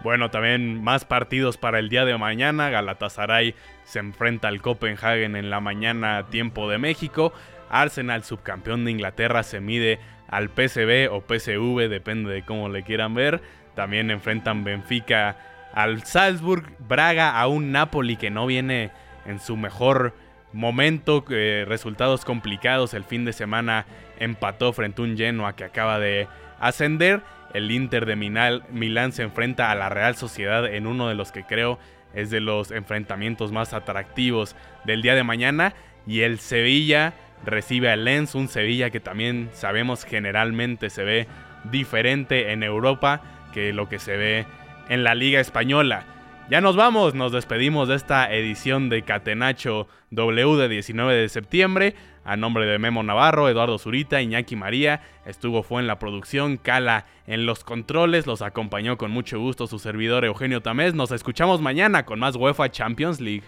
[0.04, 2.70] Bueno, también más partidos para el día de mañana.
[2.70, 7.32] Galatasaray se enfrenta al Copenhagen en la mañana tiempo de México.
[7.70, 13.14] Arsenal, subcampeón de Inglaterra, se mide al PSV o PSV, depende de cómo le quieran
[13.14, 13.41] ver.
[13.76, 15.38] También enfrentan Benfica
[15.74, 18.91] al Salzburg, Braga a un Napoli que no viene
[19.26, 20.14] en su mejor
[20.51, 22.93] momento, eh, resultados complicados.
[22.93, 23.86] El fin de semana
[24.20, 26.28] empató frente a un Genoa que acaba de
[26.60, 27.22] ascender.
[27.54, 31.43] El Inter de Milán se enfrenta a la Real Sociedad en uno de los que
[31.43, 31.80] creo
[32.14, 35.74] es de los enfrentamientos más atractivos del día de mañana.
[36.06, 37.14] Y el Sevilla
[37.45, 41.28] recibe al Lens, un Sevilla que también sabemos generalmente se ve
[41.72, 43.22] diferente en Europa
[43.54, 44.45] que lo que se ve
[44.89, 46.06] en la Liga Española.
[46.49, 51.95] Ya nos vamos, nos despedimos de esta edición de Catenacho W de 19 de septiembre.
[52.26, 57.05] A nombre de Memo Navarro, Eduardo Zurita, Iñaki María, estuvo fue en la producción, Cala
[57.28, 60.93] en los controles, los acompañó con mucho gusto su servidor Eugenio Tamés.
[60.93, 63.43] Nos escuchamos mañana con más UEFA Champions League.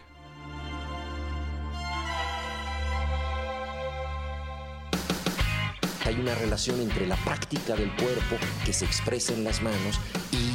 [6.05, 9.99] hay una relación entre la práctica del cuerpo que se expresa en las manos
[10.32, 10.55] y